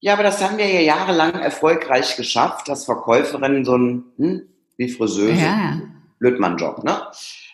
Ja, 0.00 0.14
aber 0.14 0.22
das 0.22 0.42
haben 0.42 0.56
wir 0.56 0.66
ja 0.66 0.80
jahrelang 0.80 1.34
erfolgreich 1.34 2.16
geschafft, 2.16 2.68
dass 2.68 2.86
Verkäuferinnen 2.86 3.64
so 3.64 3.76
ein, 3.76 4.04
hm, 4.16 4.42
wie 4.76 4.88
Friseuse, 4.88 5.32
ja. 5.32 5.80
Blödmann-Job, 6.20 6.84
ne? 6.84 7.02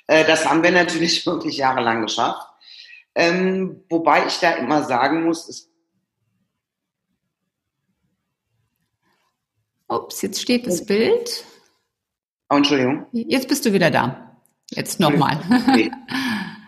Äh, 0.07 0.25
das 0.27 0.49
haben 0.49 0.63
wir 0.63 0.71
natürlich 0.71 1.27
wirklich 1.27 1.57
jahrelang 1.57 2.03
geschafft. 2.03 2.47
Ähm, 3.17 3.83
wobei 3.89 4.27
ich 4.27 4.39
da 4.39 4.53
immer 4.53 4.85
sagen 4.85 5.25
muss, 5.25 5.49
es 5.49 5.74
Ups, 9.95 10.23
jetzt 10.23 10.41
steht 10.41 10.67
das 10.67 10.85
Bild. 10.85 11.45
Oh, 12.51 12.57
Entschuldigung. 12.57 13.07
Jetzt 13.13 13.49
bist 13.49 13.65
du 13.65 13.73
wieder 13.73 13.91
da. 13.91 14.41
Jetzt 14.71 15.01
nochmal. 15.01 15.41
Okay. 15.69 15.91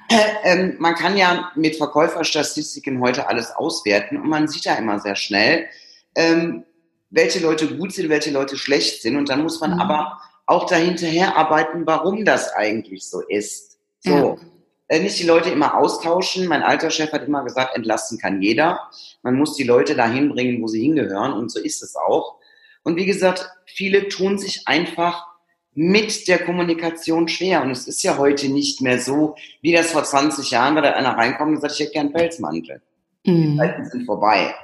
ähm, 0.45 0.77
man 0.79 0.95
kann 0.95 1.17
ja 1.17 1.51
mit 1.57 1.77
Verkäuferstatistiken 1.77 3.01
heute 3.01 3.29
alles 3.29 3.51
auswerten 3.51 4.17
und 4.17 4.29
man 4.29 4.49
sieht 4.49 4.67
da 4.67 4.75
immer 4.77 5.01
sehr 5.01 5.17
schnell, 5.17 5.67
ähm, 6.15 6.65
welche 7.11 7.41
Leute 7.41 7.77
gut 7.77 7.93
sind, 7.93 8.09
welche 8.09 8.31
Leute 8.31 8.57
schlecht 8.57 9.03
sind. 9.03 9.17
Und 9.17 9.29
dann 9.29 9.43
muss 9.43 9.61
man 9.61 9.75
mhm. 9.75 9.81
aber 9.81 10.21
auch 10.47 10.67
dahinterher 10.67 11.37
arbeiten, 11.37 11.87
warum 11.87 12.25
das 12.25 12.53
eigentlich 12.55 13.09
so 13.09 13.21
ist. 13.21 13.79
So. 14.01 14.11
Ja. 14.11 14.37
Äh, 14.89 15.01
nicht 15.01 15.19
die 15.19 15.27
Leute 15.27 15.51
immer 15.51 15.77
austauschen. 15.77 16.47
Mein 16.47 16.63
alter 16.63 16.91
Chef 16.91 17.13
hat 17.13 17.27
immer 17.27 17.43
gesagt, 17.43 17.77
entlasten 17.77 18.19
kann 18.19 18.41
jeder. 18.41 18.89
Man 19.23 19.35
muss 19.35 19.57
die 19.57 19.65
Leute 19.65 19.97
dahin 19.97 20.29
bringen, 20.29 20.63
wo 20.63 20.69
sie 20.69 20.81
hingehören. 20.81 21.33
Und 21.33 21.51
so 21.51 21.61
ist 21.61 21.83
es 21.83 21.97
auch. 21.97 22.37
Und 22.87 22.95
wie 22.95 23.05
gesagt, 23.05 23.51
viele 23.65 24.07
tun 24.07 24.39
sich 24.39 24.69
einfach 24.69 25.27
mit 25.75 26.29
der 26.29 26.39
Kommunikation 26.39 27.27
schwer. 27.27 27.63
Und 27.63 27.73
es 27.73 27.89
ist 27.89 28.05
ja 28.05 28.17
heute 28.17 28.49
nicht 28.49 28.81
mehr 28.81 29.01
so, 29.01 29.35
wie 29.61 29.73
das 29.73 29.91
vor 29.91 30.05
20 30.05 30.53
Jahren, 30.53 30.77
weil 30.77 30.85
da 30.85 30.93
einer 30.93 31.17
reinkommt 31.17 31.57
und 31.57 31.61
sagt, 31.61 31.75
ich 31.75 31.81
hätte 31.81 31.95
gern 31.95 32.13
Pelzmantel. 32.13 32.81
Mhm. 33.27 33.43
Die 33.43 33.57
Zeiten 33.57 33.85
sind 33.87 34.07
vorbei. 34.07 34.55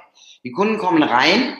Die 0.45 0.53
Kunden 0.53 0.77
kommen 0.77 1.03
rein, 1.03 1.57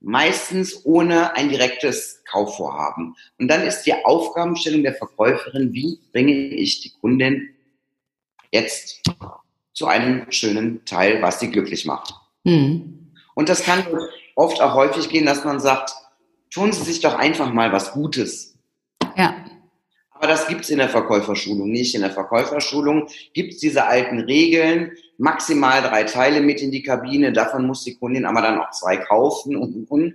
meistens 0.00 0.84
ohne 0.84 1.34
ein 1.34 1.48
direktes 1.48 2.22
Kaufvorhaben. 2.30 3.16
Und 3.38 3.48
dann 3.48 3.62
ist 3.62 3.84
die 3.84 3.94
Aufgabenstellung 3.94 4.82
der 4.82 4.94
Verkäuferin, 4.94 5.72
wie 5.72 6.00
bringe 6.12 6.34
ich 6.34 6.82
die 6.82 6.92
Kundin 7.00 7.48
jetzt 8.52 9.00
zu 9.72 9.86
einem 9.86 10.30
schönen 10.30 10.84
Teil, 10.84 11.22
was 11.22 11.40
sie 11.40 11.50
glücklich 11.50 11.86
macht. 11.86 12.12
Mhm. 12.44 13.14
Und 13.34 13.48
das 13.48 13.62
kann 13.62 13.86
oft 14.38 14.62
auch 14.62 14.74
häufig 14.74 15.08
gehen, 15.08 15.26
dass 15.26 15.44
man 15.44 15.58
sagt, 15.58 15.94
tun 16.50 16.72
Sie 16.72 16.84
sich 16.84 17.00
doch 17.00 17.18
einfach 17.18 17.52
mal 17.52 17.72
was 17.72 17.92
Gutes. 17.92 18.54
Ja. 19.16 19.34
Aber 20.10 20.28
das 20.28 20.46
gibt's 20.46 20.70
in 20.70 20.78
der 20.78 20.88
Verkäuferschulung 20.88 21.70
nicht. 21.70 21.94
In 21.94 22.02
der 22.02 22.10
Verkäuferschulung 22.10 23.08
gibt's 23.34 23.58
diese 23.58 23.86
alten 23.86 24.20
Regeln, 24.20 24.92
maximal 25.16 25.82
drei 25.82 26.04
Teile 26.04 26.40
mit 26.40 26.62
in 26.62 26.70
die 26.70 26.82
Kabine, 26.82 27.32
davon 27.32 27.66
muss 27.66 27.84
die 27.84 27.96
Kundin 27.96 28.24
aber 28.24 28.42
dann 28.42 28.60
auch 28.60 28.70
zwei 28.70 28.96
kaufen 28.96 29.56
und, 29.56 29.74
und, 29.74 29.90
und. 29.90 30.14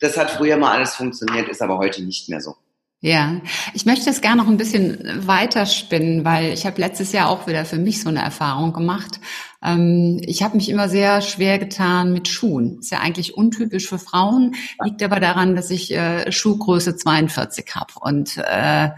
Das 0.00 0.16
hat 0.16 0.30
früher 0.30 0.56
mal 0.56 0.76
alles 0.76 0.94
funktioniert, 0.94 1.48
ist 1.48 1.62
aber 1.62 1.78
heute 1.78 2.02
nicht 2.02 2.28
mehr 2.28 2.40
so. 2.40 2.56
Ja, 3.04 3.40
ich 3.74 3.84
möchte 3.84 4.08
es 4.10 4.20
gerne 4.20 4.40
noch 4.40 4.48
ein 4.48 4.56
bisschen 4.56 5.26
weiterspinnen, 5.26 6.24
weil 6.24 6.52
ich 6.52 6.64
habe 6.66 6.80
letztes 6.80 7.10
Jahr 7.10 7.30
auch 7.30 7.48
wieder 7.48 7.64
für 7.64 7.78
mich 7.78 8.00
so 8.00 8.08
eine 8.08 8.22
Erfahrung 8.22 8.72
gemacht. 8.72 9.18
Ähm, 9.60 10.20
ich 10.24 10.44
habe 10.44 10.56
mich 10.56 10.68
immer 10.68 10.88
sehr 10.88 11.20
schwer 11.20 11.58
getan 11.58 12.12
mit 12.12 12.28
Schuhen. 12.28 12.78
Ist 12.78 12.92
ja 12.92 13.00
eigentlich 13.00 13.36
untypisch 13.36 13.88
für 13.88 13.98
Frauen, 13.98 14.54
liegt 14.84 15.02
aber 15.02 15.18
daran, 15.18 15.56
dass 15.56 15.70
ich 15.70 15.92
äh, 15.92 16.30
Schuhgröße 16.30 16.94
42 16.94 17.74
habe. 17.74 17.92
Und 18.00 18.36
äh, 18.36 18.84
äh, 18.84 18.90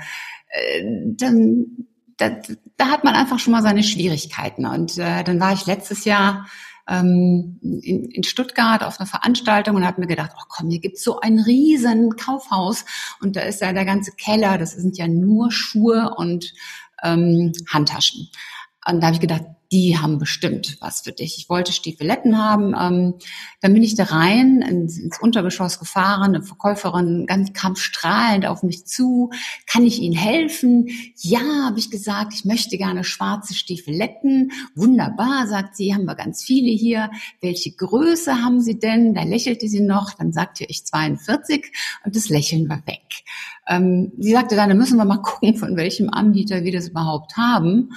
dann, 1.17 1.65
da, 2.19 2.37
da 2.77 2.89
hat 2.91 3.05
man 3.05 3.15
einfach 3.15 3.39
schon 3.39 3.53
mal 3.53 3.63
seine 3.63 3.83
Schwierigkeiten. 3.83 4.67
Und 4.67 4.99
äh, 4.99 5.25
dann 5.25 5.41
war 5.41 5.55
ich 5.55 5.65
letztes 5.65 6.05
Jahr 6.05 6.45
ähm, 6.89 7.59
in, 7.63 8.11
in 8.11 8.25
Stuttgart 8.25 8.83
auf 8.83 9.01
einer 9.01 9.09
Veranstaltung 9.09 9.77
und 9.77 9.87
habe 9.87 10.01
mir 10.01 10.07
gedacht, 10.07 10.33
oh 10.37 10.45
komm, 10.49 10.71
hier 10.71 10.81
gibt's 10.81 11.03
so 11.03 11.21
ein 11.21 11.39
riesen 11.39 12.17
Kaufhaus 12.17 12.85
und 13.21 13.37
da 13.37 13.41
ist 13.41 13.61
ja 13.61 13.73
der 13.73 13.85
ganze 13.85 14.13
Keller, 14.13 14.59
das 14.59 14.73
sind 14.73 14.99
ja 14.99 15.09
nur 15.09 15.51
Schuhe 15.51 16.15
und 16.17 16.53
ähm, 17.03 17.53
Handtaschen. 17.69 18.29
Und 18.87 19.01
da 19.01 19.07
habe 19.07 19.15
ich 19.15 19.21
gedacht, 19.21 19.45
die 19.73 19.99
haben 19.99 20.19
bestimmt 20.19 20.77
was 20.81 21.01
für 21.01 21.11
dich. 21.11 21.37
Ich 21.37 21.49
wollte 21.49 21.73
Stiefeletten 21.73 22.39
haben. 22.39 22.77
Ähm, 22.79 23.15
dann 23.61 23.75
bin 23.75 23.83
ich 23.83 23.97
da 23.97 24.05
rein 24.05 24.63
ins, 24.63 24.99
ins 24.99 25.21
Untergeschoss 25.21 25.81
gefahren. 25.81 26.35
Eine 26.35 26.43
Verkäuferin 26.43 27.27
ganz 27.27 27.53
kam 27.55 27.75
strahlend 27.75 28.47
auf 28.47 28.63
mich 28.63 28.87
zu. 28.87 29.31
Kann 29.67 29.85
ich 29.85 30.01
Ihnen 30.01 30.15
helfen? 30.15 30.89
Ja, 31.17 31.41
habe 31.67 31.81
ich 31.81 31.91
gesagt. 31.91 32.35
Ich 32.35 32.45
möchte 32.45 32.79
gerne 32.79 33.03
schwarze 33.03 33.55
Stiefeletten. 33.55 34.53
Wunderbar, 34.77 35.49
sagt 35.49 35.77
sie. 35.77 35.93
Haben 35.93 36.05
wir 36.05 36.15
ganz 36.15 36.45
viele 36.45 36.71
hier. 36.71 37.11
Welche 37.41 37.73
Größe 37.73 38.45
haben 38.45 38.61
Sie 38.61 38.79
denn? 38.79 39.15
Da 39.15 39.25
lächelte 39.25 39.67
sie 39.67 39.81
noch. 39.81 40.13
Dann 40.13 40.33
sagte 40.33 40.65
ich 40.69 40.85
42 40.85 41.73
und 42.05 42.15
das 42.15 42.29
Lächeln 42.29 42.69
war 42.69 42.87
weg. 42.87 43.25
Ähm, 43.67 44.13
sie 44.19 44.33
sagte 44.33 44.57
dann, 44.57 44.69
da 44.69 44.75
müssen 44.77 44.99
wir 44.99 45.05
mal 45.05 45.17
gucken, 45.23 45.57
von 45.57 45.77
welchem 45.77 46.11
Anbieter 46.11 46.63
wir 46.63 46.73
das 46.73 46.89
überhaupt 46.89 47.37
haben. 47.37 47.91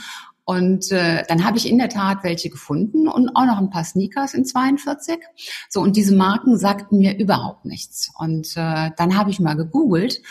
Und 0.48 0.94
äh, 0.94 1.26
dann 1.28 1.44
habe 1.44 1.58
ich 1.58 1.68
in 1.68 1.78
der 1.78 1.90
Tat 1.90 2.24
welche 2.24 2.50
gefunden 2.50 3.10
und 3.10 3.36
auch 3.36 3.46
noch 3.46 3.58
ein 3.58 3.70
paar 3.70 3.84
Sneakers 3.84 4.34
in 4.34 4.46
42. 4.46 5.20
So, 5.68 5.82
und 5.82 5.98
diese 5.98 6.16
Marken 6.16 6.58
sagten 6.58 7.00
mir 7.00 7.20
überhaupt 7.20 7.66
nichts. 7.66 8.10
Und 8.18 8.56
äh, 8.56 8.92
dann 8.96 9.18
habe 9.18 9.30
ich 9.30 9.42
mal 9.42 9.58
gegoogelt 9.58 10.22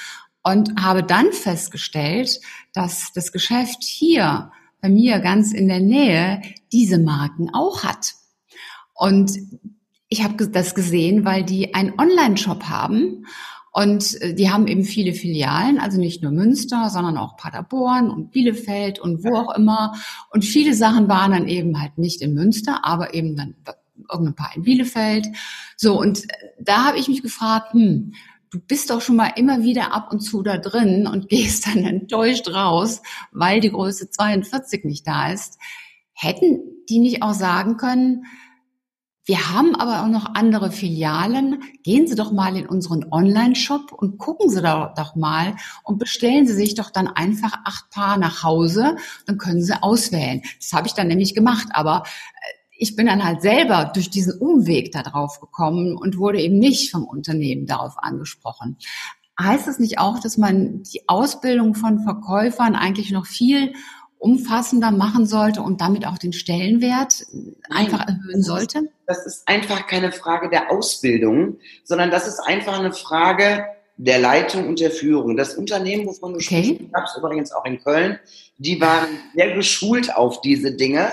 und 0.43 0.83
habe 0.83 1.03
dann 1.03 1.33
festgestellt, 1.33 2.41
dass 2.73 3.13
das 3.13 3.31
Geschäft 3.31 3.85
hier 3.85 4.53
bei 4.81 4.89
mir 4.89 5.19
ganz 5.19 5.53
in 5.53 5.69
der 5.69 5.81
Nähe 5.81 6.41
diese 6.73 6.99
Marken 6.99 7.53
auch 7.53 7.85
hat. 7.85 8.15
Und 8.95 9.39
ich 10.09 10.25
habe 10.25 10.49
das 10.49 10.75
gesehen, 10.75 11.27
weil 11.27 11.45
die 11.45 11.75
einen 11.75 11.93
Online-Shop 12.01 12.71
haben 12.71 13.27
und 13.77 14.19
äh, 14.23 14.33
die 14.33 14.51
haben 14.51 14.69
eben 14.69 14.85
viele 14.85 15.13
Filialen, 15.13 15.79
also 15.79 16.01
nicht 16.01 16.23
nur 16.23 16.33
Münster, 16.33 16.89
sondern 16.89 17.19
auch 17.19 17.37
Paderborn 17.37 18.11
und 18.11 18.31
Bielefeld 18.31 18.99
und 18.99 19.23
wo 19.23 19.37
auch 19.37 19.55
immer. 19.55 19.93
Und 20.31 20.47
viele 20.47 20.73
Sachen 20.73 21.11
waren 21.11 21.33
dann 21.33 21.47
eben 21.47 21.79
halt 21.79 21.99
nicht 21.99 22.23
in 22.23 22.33
Münster, 22.33 22.87
aber 22.87 23.13
eben 23.13 23.37
dann 23.37 23.55
irgendein 24.11 24.35
paar 24.35 24.57
in 24.57 24.63
Bielefeld. 24.63 25.27
So, 25.77 26.01
und 26.01 26.25
äh, 26.25 26.49
da 26.59 26.85
habe 26.87 26.97
ich 26.97 27.09
mich 27.09 27.21
gefragt, 27.21 27.75
hm, 27.75 28.15
du 28.49 28.61
bist 28.61 28.89
doch 28.89 29.03
schon 29.03 29.17
mal 29.17 29.33
immer 29.37 29.63
wieder 29.63 29.93
ab 29.93 30.11
und 30.11 30.21
zu 30.21 30.43
da 30.43 30.57
drin 30.57 31.07
und 31.07 31.29
gehst 31.29 31.67
dann 31.67 31.85
enttäuscht 31.85 32.49
raus, 32.49 33.03
weil 33.31 33.61
die 33.61 33.73
Größe 33.73 34.09
42 34.09 34.85
nicht 34.85 35.07
da 35.07 35.31
ist. 35.31 35.59
Hätten 36.15 36.61
die 36.89 36.99
nicht 36.99 37.23
auch 37.23 37.35
sagen 37.35 37.77
können, 37.77 38.25
wir 39.27 39.53
haben 39.53 39.75
aber 39.75 40.05
auch 40.05 40.09
noch 40.09 40.37
andere 40.37 40.71
Filialen. 40.71 41.61
Gehen 41.83 42.07
Sie 42.07 42.15
doch 42.15 42.31
mal 42.31 42.57
in 42.57 42.67
unseren 42.67 43.05
Online-Shop 43.11 43.93
und 43.93 44.19
gucken 44.19 44.49
Sie 44.49 44.63
da 44.63 44.95
doch 44.97 45.17
mal 45.17 45.57
und 45.83 45.99
bestellen 45.99 46.47
Sie 46.47 46.55
sich 46.55 46.77
doch 46.77 46.91
dann 46.91 47.09
einfach 47.09 47.53
acht 47.65 47.91
Paar 47.91 48.19
nach 48.19 48.45
Hause. 48.45 48.95
Dann 49.27 49.37
können 49.37 49.65
Sie 49.65 49.83
auswählen. 49.83 50.43
Das 50.61 50.73
habe 50.73 50.87
ich 50.87 50.95
dann 50.95 51.09
nämlich 51.09 51.35
gemacht. 51.35 51.67
Aber 51.73 52.05
äh, 52.05 52.53
ich 52.79 52.95
bin 52.95 53.07
dann 53.07 53.25
halt 53.25 53.43
selber 53.43 53.91
durch 53.93 54.11
diesen 54.11 54.39
Umweg 54.39 54.93
da 54.93 55.03
drauf 55.03 55.41
gekommen 55.41 55.97
und 55.97 56.19
wurde 56.19 56.41
eben 56.41 56.61
nicht 56.61 56.93
vom 56.93 57.03
Unternehmen 57.05 57.67
darauf 57.67 57.99
angesprochen. 57.99 58.79
Heißt 59.41 59.67
das 59.67 59.81
nicht 59.81 59.99
auch, 59.99 60.21
dass 60.21 60.39
man 60.39 60.85
die 60.85 61.09
Ausbildung 61.09 61.75
von 61.75 61.99
Verkäufern 61.99 62.77
eigentlich 62.77 63.11
noch 63.11 63.27
viel 63.27 63.73
umfassender 64.19 64.91
machen 64.91 65.27
sollte 65.27 65.63
und 65.63 65.81
damit 65.81 66.07
auch 66.07 66.19
den 66.19 66.33
Stellenwert 66.33 67.27
einfach 67.71 68.07
erhöhen 68.07 68.43
sollte? 68.43 68.89
Das 69.07 69.25
ist 69.27 69.47
einfach 69.47 69.87
keine 69.87 70.13
Frage 70.13 70.49
der 70.49 70.71
Ausbildung, 70.71 71.59
sondern 71.85 72.11
das 72.11 72.27
ist 72.27 72.41
einfach 72.41 72.79
eine 72.79 72.93
Frage 72.93 73.65
der 73.97 74.19
Leitung 74.19 74.69
und 74.69 74.81
der 74.81 74.91
Führung. 74.91 75.37
Das 75.37 75.55
Unternehmen, 75.55 76.07
wovon 76.07 76.33
du 76.33 76.37
okay. 76.37 76.65
sprichst, 76.65 76.93
gab 76.93 77.05
es 77.05 77.17
übrigens 77.17 77.53
auch 77.53 77.65
in 77.65 77.83
Köln, 77.83 78.19
die 78.59 78.81
waren 78.81 79.09
sehr 79.35 79.55
geschult 79.55 80.15
auf 80.15 80.41
diese 80.41 80.75
Dinge. 80.75 81.13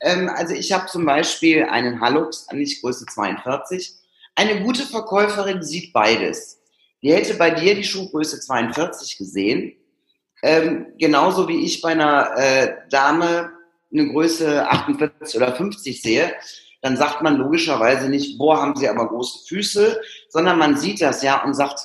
Ähm, 0.00 0.30
also 0.34 0.54
ich 0.54 0.72
habe 0.72 0.86
zum 0.86 1.04
Beispiel 1.04 1.64
einen 1.64 2.00
Hallux, 2.00 2.46
nicht 2.52 2.82
Größe 2.82 3.06
42. 3.06 3.94
Eine 4.34 4.62
gute 4.62 4.82
Verkäuferin 4.82 5.62
sieht 5.62 5.92
beides. 5.92 6.60
Die 7.02 7.12
hätte 7.12 7.34
bei 7.34 7.50
dir 7.50 7.74
die 7.74 7.84
Schuhgröße 7.84 8.40
42 8.40 9.18
gesehen 9.18 9.72
ähm, 10.42 10.86
genauso 10.98 11.48
wie 11.48 11.64
ich 11.64 11.80
bei 11.80 11.90
einer 11.90 12.36
äh, 12.36 12.76
Dame 12.90 13.50
eine 13.92 14.08
Größe 14.08 14.68
48 14.68 15.36
oder 15.36 15.54
50 15.54 16.00
sehe, 16.00 16.34
dann 16.80 16.96
sagt 16.96 17.22
man 17.22 17.36
logischerweise 17.36 18.08
nicht, 18.08 18.38
boah, 18.38 18.60
haben 18.60 18.76
sie 18.76 18.88
aber 18.88 19.08
große 19.08 19.46
Füße, 19.48 20.00
sondern 20.28 20.58
man 20.58 20.76
sieht 20.76 21.00
das 21.00 21.22
ja 21.22 21.42
und 21.42 21.54
sagt, 21.54 21.80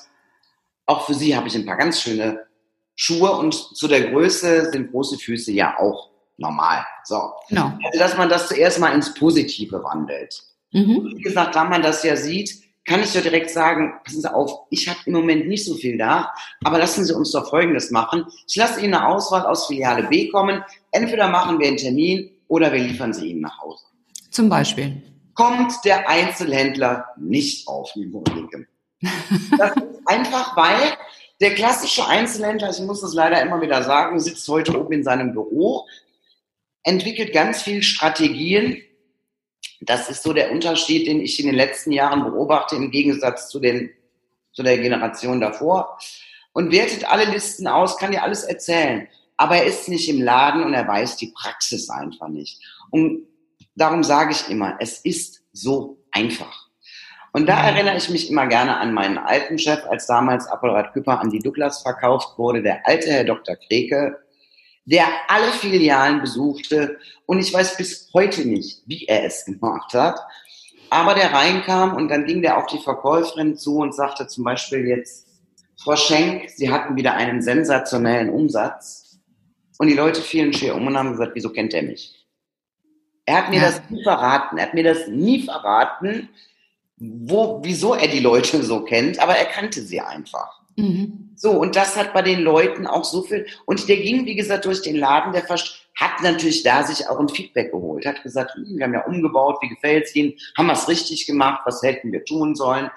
auch 0.86 1.06
für 1.06 1.14
sie 1.14 1.36
habe 1.36 1.48
ich 1.48 1.54
ein 1.54 1.66
paar 1.66 1.76
ganz 1.76 2.00
schöne 2.00 2.46
Schuhe 2.94 3.32
und 3.32 3.54
zu 3.54 3.88
der 3.88 4.10
Größe 4.10 4.70
sind 4.70 4.92
große 4.92 5.18
Füße 5.18 5.50
ja 5.50 5.76
auch 5.78 6.10
normal. 6.36 6.84
So. 7.04 7.32
No. 7.48 7.76
Also, 7.84 7.98
dass 7.98 8.16
man 8.16 8.28
das 8.28 8.48
zuerst 8.48 8.78
mal 8.78 8.94
ins 8.94 9.14
Positive 9.14 9.82
wandelt. 9.82 10.42
Mhm. 10.72 11.12
Wie 11.16 11.22
gesagt, 11.22 11.56
da 11.56 11.64
man 11.64 11.82
das 11.82 12.04
ja 12.04 12.16
sieht, 12.16 12.63
kann 12.84 13.02
ich 13.02 13.14
ja 13.14 13.20
direkt 13.20 13.50
sagen, 13.50 13.94
passen 14.04 14.20
Sie 14.20 14.32
auf, 14.32 14.66
ich 14.70 14.88
habe 14.88 14.98
im 15.06 15.14
Moment 15.14 15.48
nicht 15.48 15.64
so 15.64 15.74
viel 15.74 15.96
da, 15.96 16.32
aber 16.64 16.78
lassen 16.78 17.04
Sie 17.04 17.14
uns 17.14 17.30
doch 17.32 17.48
Folgendes 17.48 17.90
machen. 17.90 18.26
Ich 18.46 18.56
lasse 18.56 18.80
Ihnen 18.80 18.94
eine 18.94 19.08
Auswahl 19.08 19.46
aus 19.46 19.66
Filiale 19.66 20.04
B 20.04 20.28
kommen. 20.28 20.62
Entweder 20.90 21.28
machen 21.28 21.58
wir 21.58 21.68
einen 21.68 21.78
Termin 21.78 22.30
oder 22.48 22.72
wir 22.72 22.80
liefern 22.80 23.12
sie 23.12 23.30
Ihnen 23.30 23.40
nach 23.40 23.58
Hause. 23.60 23.84
Zum 24.30 24.48
Beispiel. 24.48 25.02
Kommt 25.34 25.72
der 25.84 26.08
Einzelhändler 26.08 27.06
nicht 27.16 27.66
auf, 27.66 27.90
liebe 27.94 28.18
Ulrike. 28.18 28.66
Das 29.58 29.76
ist 29.76 30.00
einfach, 30.06 30.56
weil 30.56 30.96
der 31.40 31.54
klassische 31.54 32.06
Einzelhändler, 32.06 32.70
ich 32.70 32.80
muss 32.80 33.00
das 33.00 33.14
leider 33.14 33.40
immer 33.42 33.60
wieder 33.60 33.82
sagen, 33.82 34.20
sitzt 34.20 34.46
heute 34.48 34.78
oben 34.78 34.92
in 34.92 35.04
seinem 35.04 35.32
Büro, 35.32 35.86
entwickelt 36.84 37.32
ganz 37.32 37.62
viel 37.62 37.82
Strategien, 37.82 38.80
das 39.88 40.08
ist 40.08 40.22
so 40.22 40.32
der 40.32 40.52
Unterschied, 40.52 41.06
den 41.06 41.20
ich 41.20 41.38
in 41.40 41.46
den 41.46 41.54
letzten 41.54 41.92
Jahren 41.92 42.24
beobachte, 42.24 42.76
im 42.76 42.90
Gegensatz 42.90 43.48
zu, 43.48 43.60
den, 43.60 43.90
zu 44.52 44.62
der 44.62 44.78
Generation 44.78 45.40
davor. 45.40 45.98
Und 46.52 46.70
wertet 46.70 47.10
alle 47.10 47.24
Listen 47.24 47.66
aus, 47.66 47.98
kann 47.98 48.12
dir 48.12 48.22
alles 48.22 48.44
erzählen. 48.44 49.08
Aber 49.36 49.56
er 49.56 49.64
ist 49.64 49.88
nicht 49.88 50.08
im 50.08 50.22
Laden 50.22 50.62
und 50.62 50.74
er 50.74 50.86
weiß 50.86 51.16
die 51.16 51.32
Praxis 51.36 51.90
einfach 51.90 52.28
nicht. 52.28 52.60
Und 52.90 53.26
darum 53.74 54.04
sage 54.04 54.32
ich 54.32 54.48
immer, 54.48 54.76
es 54.78 54.98
ist 55.00 55.42
so 55.52 55.98
einfach. 56.12 56.68
Und 57.32 57.46
da 57.46 57.66
erinnere 57.66 57.96
ich 57.96 58.08
mich 58.10 58.30
immer 58.30 58.46
gerne 58.46 58.76
an 58.76 58.94
meinen 58.94 59.18
alten 59.18 59.58
Chef, 59.58 59.84
als 59.90 60.06
damals 60.06 60.46
Appelrad 60.46 60.92
Küpper 60.92 61.18
an 61.18 61.30
die 61.30 61.40
Douglas 61.40 61.82
verkauft 61.82 62.38
wurde, 62.38 62.62
der 62.62 62.86
alte 62.86 63.10
Herr 63.10 63.24
Dr. 63.24 63.56
Kreke, 63.56 64.16
der 64.84 65.06
alle 65.28 65.50
Filialen 65.52 66.20
besuchte 66.20 66.98
und 67.26 67.38
ich 67.38 67.52
weiß 67.52 67.76
bis 67.76 68.10
heute 68.12 68.46
nicht, 68.46 68.82
wie 68.86 69.06
er 69.06 69.24
es 69.24 69.44
gemacht 69.44 69.94
hat. 69.94 70.18
Aber 70.90 71.14
der 71.14 71.32
reinkam 71.32 71.96
und 71.96 72.08
dann 72.08 72.26
ging 72.26 72.42
der 72.42 72.58
auf 72.58 72.66
die 72.66 72.78
Verkäuferin 72.78 73.56
zu 73.56 73.78
und 73.78 73.94
sagte 73.94 74.26
zum 74.26 74.44
Beispiel 74.44 74.86
jetzt, 74.86 75.26
Frau 75.82 75.96
Schenk, 75.96 76.48
Sie 76.50 76.70
hatten 76.70 76.96
wieder 76.96 77.14
einen 77.14 77.42
sensationellen 77.42 78.30
Umsatz. 78.30 79.18
Und 79.78 79.88
die 79.88 79.94
Leute 79.94 80.20
fielen 80.22 80.52
schier 80.52 80.76
um 80.76 80.86
und 80.86 80.96
haben 80.96 81.10
gesagt, 81.10 81.32
wieso 81.34 81.50
kennt 81.50 81.74
er 81.74 81.82
mich? 81.82 82.14
Er 83.26 83.38
hat 83.38 83.50
mir 83.50 83.56
ja. 83.56 83.66
das 83.66 83.82
nie 83.90 84.02
verraten. 84.02 84.58
Er 84.58 84.66
hat 84.66 84.74
mir 84.74 84.84
das 84.84 85.08
nie 85.08 85.42
verraten, 85.42 86.28
wo, 86.96 87.60
wieso 87.64 87.94
er 87.94 88.08
die 88.08 88.20
Leute 88.20 88.62
so 88.62 88.84
kennt, 88.84 89.18
aber 89.18 89.34
er 89.36 89.46
kannte 89.46 89.80
sie 89.82 90.00
einfach. 90.00 90.60
Mhm. 90.76 91.30
So, 91.36 91.50
und 91.52 91.76
das 91.76 91.96
hat 91.96 92.14
bei 92.14 92.22
den 92.22 92.40
Leuten 92.40 92.86
auch 92.86 93.04
so 93.04 93.22
viel, 93.22 93.46
und 93.66 93.88
der 93.88 93.96
ging, 93.96 94.24
wie 94.24 94.36
gesagt, 94.36 94.64
durch 94.64 94.82
den 94.82 94.96
Laden, 94.96 95.32
der 95.32 95.44
hat 95.48 96.22
natürlich 96.22 96.62
da 96.62 96.82
sich 96.84 97.08
auch 97.08 97.18
ein 97.18 97.28
Feedback 97.28 97.72
geholt, 97.72 98.06
hat 98.06 98.22
gesagt, 98.22 98.54
hm, 98.54 98.76
wir 98.76 98.84
haben 98.84 98.94
ja 98.94 99.04
umgebaut, 99.06 99.58
wie 99.62 99.68
gefällt 99.68 100.04
es 100.04 100.16
Ihnen, 100.16 100.34
haben 100.56 100.66
wir 100.66 100.72
es 100.72 100.88
richtig 100.88 101.26
gemacht, 101.26 101.62
was 101.64 101.82
hätten 101.82 102.12
wir 102.12 102.24
tun 102.24 102.54
sollen. 102.54 102.90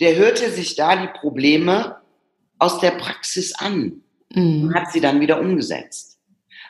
Der 0.00 0.16
hörte 0.16 0.50
sich 0.50 0.76
da 0.76 0.96
die 0.96 1.18
Probleme 1.20 1.96
aus 2.58 2.78
der 2.78 2.92
Praxis 2.92 3.54
an. 3.54 4.02
mhm. 4.34 4.64
und 4.64 4.74
hat 4.74 4.92
sie 4.92 5.00
dann 5.00 5.20
wieder 5.20 5.40
umgesetzt. 5.40 6.18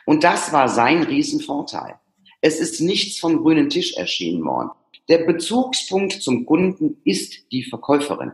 Und 0.05 0.23
das 0.23 0.51
war 0.51 0.67
sein 0.67 1.03
Riesenvorteil. 1.03 1.95
Es 2.41 2.59
ist 2.59 2.81
nichts 2.81 3.19
vom 3.19 3.43
grünen 3.43 3.69
Tisch 3.69 3.95
erschienen 3.95 4.43
worden. 4.43 4.71
Der 5.09 5.19
Bezugspunkt 5.25 6.13
zum 6.13 6.45
Kunden 6.45 6.97
ist 7.03 7.51
die 7.51 7.63
Verkäuferin. 7.63 8.31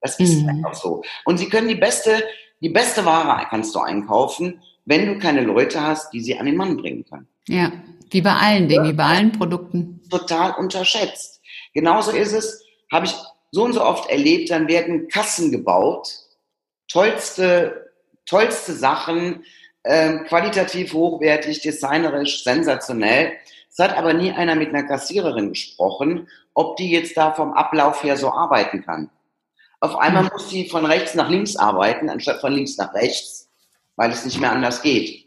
Das 0.00 0.18
ist 0.18 0.42
mhm. 0.42 0.48
einfach 0.48 0.74
so. 0.74 1.02
Und 1.24 1.38
sie 1.38 1.48
können 1.48 1.68
die 1.68 1.74
beste, 1.74 2.22
die 2.60 2.68
beste 2.68 3.04
Ware 3.04 3.46
kannst 3.50 3.74
du 3.74 3.80
einkaufen, 3.80 4.62
wenn 4.84 5.06
du 5.06 5.18
keine 5.18 5.42
Leute 5.42 5.82
hast, 5.82 6.12
die 6.12 6.20
sie 6.20 6.38
an 6.38 6.46
den 6.46 6.56
Mann 6.56 6.76
bringen 6.76 7.04
können. 7.04 7.28
Ja, 7.48 7.72
wie 8.10 8.22
bei 8.22 8.32
allen 8.32 8.68
Dingen, 8.68 8.84
ja. 8.84 8.90
wie 8.90 8.96
bei 8.96 9.04
allen 9.04 9.32
Produkten. 9.32 10.00
Total 10.10 10.52
unterschätzt. 10.52 11.40
Genauso 11.74 12.10
ist 12.10 12.32
es, 12.32 12.64
habe 12.90 13.06
ich 13.06 13.14
so 13.50 13.64
und 13.64 13.74
so 13.74 13.82
oft 13.82 14.10
erlebt, 14.10 14.50
dann 14.50 14.68
werden 14.68 15.08
Kassen 15.08 15.50
gebaut, 15.52 16.08
tollste, 16.88 17.92
tollste 18.26 18.72
Sachen, 18.72 19.44
äh, 19.82 20.18
qualitativ 20.24 20.92
hochwertig, 20.92 21.60
designerisch, 21.60 22.44
sensationell. 22.44 23.32
Es 23.70 23.78
hat 23.78 23.96
aber 23.96 24.12
nie 24.12 24.32
einer 24.32 24.54
mit 24.54 24.70
einer 24.70 24.84
Kassiererin 24.84 25.50
gesprochen, 25.50 26.28
ob 26.54 26.76
die 26.76 26.90
jetzt 26.90 27.16
da 27.16 27.32
vom 27.32 27.52
Ablauf 27.52 28.02
her 28.02 28.16
so 28.16 28.32
arbeiten 28.32 28.84
kann. 28.84 29.10
Auf 29.80 29.96
einmal 29.96 30.24
mhm. 30.24 30.30
muss 30.32 30.50
sie 30.50 30.68
von 30.68 30.84
rechts 30.84 31.14
nach 31.14 31.30
links 31.30 31.56
arbeiten, 31.56 32.08
anstatt 32.08 32.40
von 32.40 32.52
links 32.52 32.76
nach 32.76 32.92
rechts, 32.94 33.48
weil 33.96 34.10
es 34.10 34.24
nicht 34.24 34.40
mehr 34.40 34.52
anders 34.52 34.82
geht. 34.82 35.26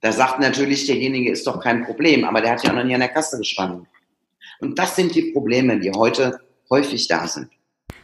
Da 0.00 0.12
sagt 0.12 0.38
natürlich 0.38 0.86
derjenige, 0.86 1.32
ist 1.32 1.46
doch 1.46 1.60
kein 1.60 1.84
Problem, 1.84 2.24
aber 2.24 2.40
der 2.40 2.52
hat 2.52 2.62
ja 2.62 2.70
auch 2.70 2.76
noch 2.76 2.84
nie 2.84 2.94
an 2.94 3.00
der 3.00 3.08
Kasse 3.08 3.38
gestanden. 3.38 3.88
Und 4.60 4.78
das 4.78 4.94
sind 4.94 5.14
die 5.14 5.32
Probleme, 5.32 5.80
die 5.80 5.90
heute 5.90 6.40
häufig 6.70 7.08
da 7.08 7.26
sind. 7.26 7.48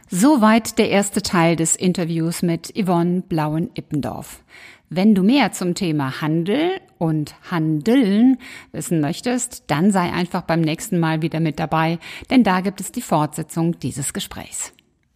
Soweit 0.09 0.77
der 0.77 0.89
erste 0.89 1.21
Teil 1.21 1.55
des 1.55 1.75
Interviews 1.75 2.41
mit 2.41 2.73
Yvonne 2.77 3.21
Blauen-Ippendorf. 3.21 4.43
Wenn 4.89 5.15
du 5.15 5.23
mehr 5.23 5.51
zum 5.51 5.73
Thema 5.73 6.21
Handel 6.21 6.79
und 6.99 7.35
Handeln 7.49 8.37
wissen 8.71 9.01
möchtest, 9.01 9.63
dann 9.67 9.91
sei 9.91 10.11
einfach 10.11 10.43
beim 10.43 10.61
nächsten 10.61 10.99
Mal 10.99 11.21
wieder 11.21 11.39
mit 11.39 11.59
dabei, 11.59 11.97
denn 12.29 12.43
da 12.43 12.61
gibt 12.61 12.81
es 12.81 12.91
die 12.91 13.01
Fortsetzung 13.01 13.79
dieses 13.79 14.13
Gesprächs. 14.13 14.73